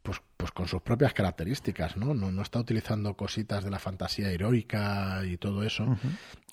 pues, 0.07 0.21
pues 0.37 0.51
con 0.51 0.69
sus 0.69 0.81
propias 0.81 1.13
características, 1.13 1.97
¿no? 1.97 2.13
¿no? 2.13 2.31
No 2.31 2.41
está 2.41 2.59
utilizando 2.59 3.17
cositas 3.17 3.65
de 3.65 3.69
la 3.69 3.77
fantasía 3.77 4.31
heroica 4.31 5.21
y 5.25 5.35
todo 5.35 5.63
eso. 5.63 5.97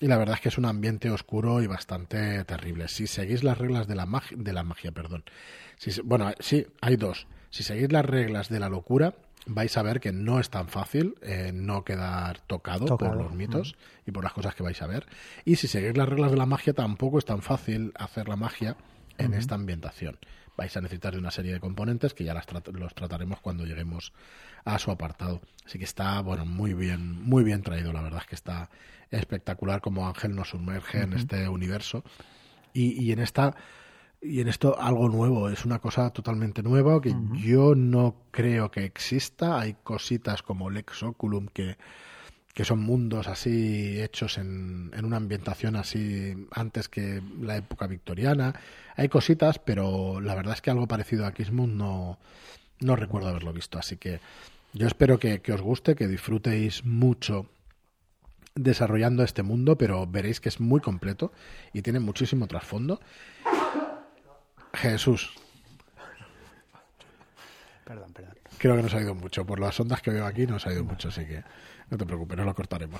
Y 0.01 0.07
la 0.07 0.17
verdad 0.17 0.35
es 0.35 0.41
que 0.41 0.49
es 0.49 0.57
un 0.57 0.65
ambiente 0.65 1.09
oscuro 1.09 1.61
y 1.61 1.67
bastante 1.67 2.43
terrible. 2.43 2.89
Si 2.89 3.07
seguís 3.07 3.45
las 3.45 3.57
reglas 3.57 3.87
de 3.87 3.95
la 3.95 4.05
magia, 4.05 4.35
de 4.37 4.51
la 4.51 4.63
magia, 4.63 4.91
perdón. 4.91 5.23
Si, 5.77 6.01
bueno, 6.01 6.33
sí, 6.41 6.67
hay 6.81 6.97
dos. 6.97 7.27
Si 7.49 7.63
seguís 7.63 7.93
las 7.93 8.05
reglas 8.05 8.49
de 8.49 8.59
la 8.59 8.67
locura, 8.67 9.13
vais 9.45 9.77
a 9.77 9.83
ver 9.83 10.01
que 10.01 10.11
no 10.11 10.41
es 10.41 10.49
tan 10.49 10.67
fácil 10.67 11.15
eh, 11.21 11.51
no 11.53 11.85
quedar 11.85 12.39
tocado, 12.39 12.83
Tocado, 12.83 13.13
por 13.13 13.23
los 13.23 13.33
mitos 13.33 13.77
y 14.05 14.11
por 14.11 14.25
las 14.25 14.33
cosas 14.33 14.53
que 14.53 14.63
vais 14.63 14.81
a 14.81 14.87
ver. 14.87 15.05
Y 15.45 15.55
si 15.55 15.69
seguís 15.69 15.95
las 15.95 16.09
reglas 16.09 16.31
de 16.31 16.37
la 16.37 16.45
magia, 16.45 16.73
tampoco 16.73 17.19
es 17.19 17.25
tan 17.25 17.41
fácil 17.41 17.93
hacer 17.95 18.27
la 18.27 18.35
magia 18.35 18.75
en 19.17 19.33
esta 19.33 19.55
ambientación. 19.55 20.19
Vais 20.57 20.75
a 20.77 20.81
necesitar 20.81 21.13
de 21.13 21.19
una 21.19 21.31
serie 21.31 21.53
de 21.53 21.59
componentes 21.59 22.13
que 22.13 22.23
ya 22.23 22.33
las 22.33 22.47
trat- 22.47 22.71
los 22.71 22.93
trataremos 22.95 23.39
cuando 23.41 23.65
lleguemos 23.65 24.13
a 24.63 24.79
su 24.79 24.91
apartado. 24.91 25.41
Así 25.65 25.77
que 25.77 25.85
está, 25.85 26.21
bueno, 26.21 26.45
muy 26.45 26.73
bien, 26.73 27.21
muy 27.23 27.43
bien 27.43 27.61
traído. 27.61 27.91
La 27.93 28.01
verdad 28.01 28.21
es 28.21 28.27
que 28.27 28.35
está 28.35 28.69
espectacular 29.11 29.81
como 29.81 30.07
Ángel 30.07 30.35
nos 30.35 30.49
sumerge 30.49 31.01
en 31.01 31.13
este 31.13 31.47
universo. 31.49 32.03
Y, 32.73 33.01
y 33.03 33.11
en 33.11 33.19
esta 33.19 33.55
y 34.21 34.41
en 34.41 34.47
esto 34.47 34.79
algo 34.79 35.07
nuevo, 35.07 35.49
es 35.49 35.65
una 35.65 35.77
cosa 35.79 36.09
totalmente 36.09 36.63
nueva 36.63 36.99
que 36.99 37.13
yo 37.33 37.75
no 37.75 38.15
creo 38.31 38.71
que 38.71 38.83
exista. 38.83 39.59
Hay 39.59 39.75
cositas 39.83 40.41
como 40.41 40.71
Lex 40.71 41.03
Oculum 41.03 41.47
que, 41.47 41.77
que 42.55 42.63
son 42.63 42.79
mundos 42.79 43.27
así 43.27 44.01
hechos 44.01 44.37
en, 44.37 44.89
en 44.95 45.03
una 45.03 45.17
ambientación 45.17 45.75
así 45.75 46.47
antes 46.51 46.87
que 46.87 47.21
la 47.41 47.57
época 47.57 47.85
victoriana. 47.85 48.55
Hay 48.95 49.09
cositas, 49.09 49.59
pero 49.59 50.21
la 50.21 50.35
verdad 50.35 50.53
es 50.53 50.61
que 50.61 50.71
algo 50.71 50.87
parecido 50.87 51.25
a 51.25 51.33
Kismuth 51.33 51.69
no, 51.69 52.17
no 52.79 52.95
recuerdo 52.95 53.27
haberlo 53.27 53.51
visto. 53.51 53.77
Así 53.77 53.97
que 53.97 54.21
yo 54.71 54.87
espero 54.87 55.19
que, 55.19 55.41
que 55.41 55.51
os 55.51 55.61
guste, 55.61 55.95
que 55.95 56.07
disfrutéis 56.07 56.85
mucho 56.85 57.49
desarrollando 58.55 59.23
este 59.23 59.43
mundo, 59.43 59.77
pero 59.77 60.07
veréis 60.07 60.39
que 60.39 60.47
es 60.47 60.61
muy 60.61 60.79
completo 60.79 61.33
y 61.73 61.81
tiene 61.81 61.99
muchísimo 61.99 62.47
trasfondo. 62.47 63.01
Jesús, 64.73 65.33
Perdón, 67.85 68.11
perdón. 68.13 68.33
creo 68.57 68.75
que 68.75 68.81
nos 68.81 68.93
ha 68.95 68.99
ido 68.99 69.13
mucho. 69.13 69.45
Por 69.45 69.59
las 69.59 69.79
ondas 69.79 70.01
que 70.01 70.11
veo 70.11 70.25
aquí 70.25 70.47
nos 70.47 70.65
ha 70.65 70.73
ido 70.73 70.83
mucho, 70.83 71.09
así 71.09 71.25
que 71.25 71.43
no 71.89 71.97
te 71.97 72.05
preocupes, 72.05 72.35
no 72.35 72.43
lo 72.43 72.55
cortaremos. 72.55 72.99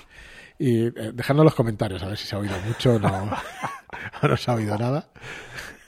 Y 0.58 0.86
eh, 0.86 1.10
dejadnos 1.12 1.44
los 1.44 1.54
comentarios 1.54 2.02
a 2.02 2.06
ver 2.06 2.16
si 2.16 2.26
se 2.26 2.36
ha 2.36 2.38
oído 2.38 2.56
mucho 2.60 2.94
o 2.94 2.98
no, 2.98 3.30
no 4.28 4.36
se 4.36 4.50
ha 4.50 4.54
oído 4.54 4.76
nada. 4.78 5.08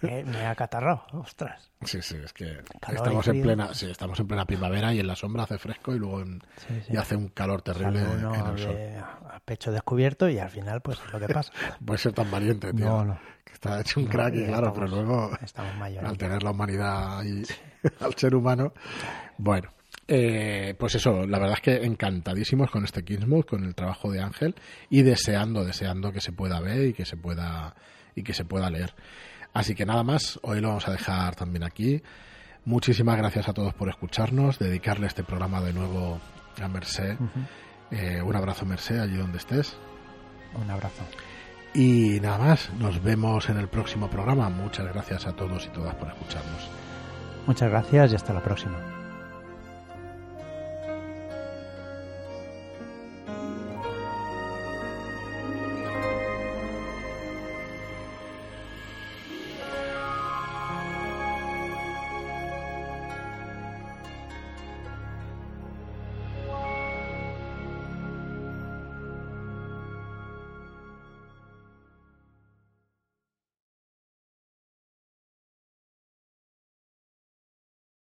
Eh, 0.02 0.24
me 0.24 0.46
ha 0.46 0.54
catarrado, 0.54 1.04
ostras. 1.12 1.70
Sí, 1.84 2.00
sí, 2.02 2.16
es 2.24 2.32
que 2.32 2.58
Calor 2.80 2.96
estamos 2.98 3.26
en 3.28 3.42
plena, 3.42 3.74
sí, 3.74 3.90
estamos 3.90 4.20
en 4.20 4.28
plena 4.28 4.44
primavera 4.44 4.94
y 4.94 5.00
en 5.00 5.06
la 5.08 5.16
sombra 5.16 5.42
hace 5.42 5.58
fresco 5.58 5.92
y 5.92 5.98
luego 5.98 6.20
en- 6.20 6.40
Sí, 6.68 6.80
sí. 6.86 6.92
y 6.92 6.96
hace 6.96 7.16
un 7.16 7.28
calor 7.30 7.62
terrible 7.62 8.00
en 8.02 8.46
el 8.46 8.58
sol. 8.58 8.76
a 9.28 9.40
pecho 9.44 9.72
descubierto 9.72 10.28
y 10.28 10.38
al 10.38 10.50
final, 10.50 10.80
pues 10.82 11.00
es 11.04 11.12
lo 11.12 11.18
que 11.18 11.26
pasa. 11.28 11.52
Puede 11.84 11.98
ser 11.98 12.12
tan 12.12 12.30
valiente, 12.30 12.72
tío. 12.72 12.86
No, 12.86 13.04
no. 13.06 13.18
Que 13.44 13.54
está 13.54 13.80
hecho 13.80 13.98
un 13.98 14.06
crack 14.06 14.34
y 14.36 14.44
claro, 14.46 14.72
pero 14.72 14.86
luego 14.86 15.30
Estamos 15.42 15.74
mayores. 15.76 16.08
al 16.08 16.16
tener 16.16 16.42
la 16.44 16.50
humanidad 16.52 17.24
y 17.24 17.42
al 18.04 18.14
ser 18.14 18.36
humano. 18.36 18.72
Bueno, 19.36 19.70
eh, 20.06 20.76
pues 20.78 20.94
eso, 20.94 21.26
la 21.26 21.38
verdad 21.40 21.56
es 21.56 21.60
que 21.62 21.84
encantadísimos 21.84 22.70
con 22.70 22.84
este 22.84 23.04
Kingsmouth, 23.04 23.46
con 23.46 23.64
el 23.64 23.74
trabajo 23.74 24.12
de 24.12 24.20
Ángel 24.22 24.54
y 24.90 25.02
deseando, 25.02 25.64
deseando 25.64 26.12
que 26.12 26.20
se 26.20 26.30
pueda 26.32 26.60
ver 26.60 26.86
y 26.88 26.92
que 26.92 27.04
se 27.04 27.16
pueda 27.16 27.74
y 28.18 28.22
que 28.22 28.34
se 28.34 28.44
pueda 28.44 28.70
leer. 28.70 28.94
Así 29.52 29.74
que 29.74 29.86
nada 29.86 30.02
más, 30.02 30.38
hoy 30.42 30.60
lo 30.60 30.68
vamos 30.68 30.88
a 30.88 30.92
dejar 30.92 31.34
también 31.34 31.64
aquí. 31.64 32.02
Muchísimas 32.64 33.16
gracias 33.16 33.48
a 33.48 33.52
todos 33.52 33.74
por 33.74 33.88
escucharnos, 33.88 34.58
dedicarle 34.58 35.06
este 35.06 35.24
programa 35.24 35.60
de 35.60 35.72
nuevo 35.72 36.20
a 36.62 36.68
Merced. 36.68 37.16
Eh, 37.90 38.20
un 38.20 38.36
abrazo 38.36 38.66
Merced 38.66 38.98
allí 38.98 39.16
donde 39.16 39.38
estés. 39.38 39.76
Un 40.54 40.70
abrazo. 40.70 41.02
Y 41.74 42.18
nada 42.20 42.38
más, 42.38 42.70
nos 42.74 43.02
vemos 43.02 43.48
en 43.48 43.58
el 43.58 43.68
próximo 43.68 44.08
programa. 44.10 44.48
Muchas 44.48 44.86
gracias 44.92 45.26
a 45.26 45.32
todos 45.32 45.66
y 45.66 45.68
todas 45.70 45.94
por 45.94 46.08
escucharnos. 46.08 46.68
Muchas 47.46 47.70
gracias 47.70 48.12
y 48.12 48.16
hasta 48.16 48.34
la 48.34 48.42
próxima. 48.42 48.97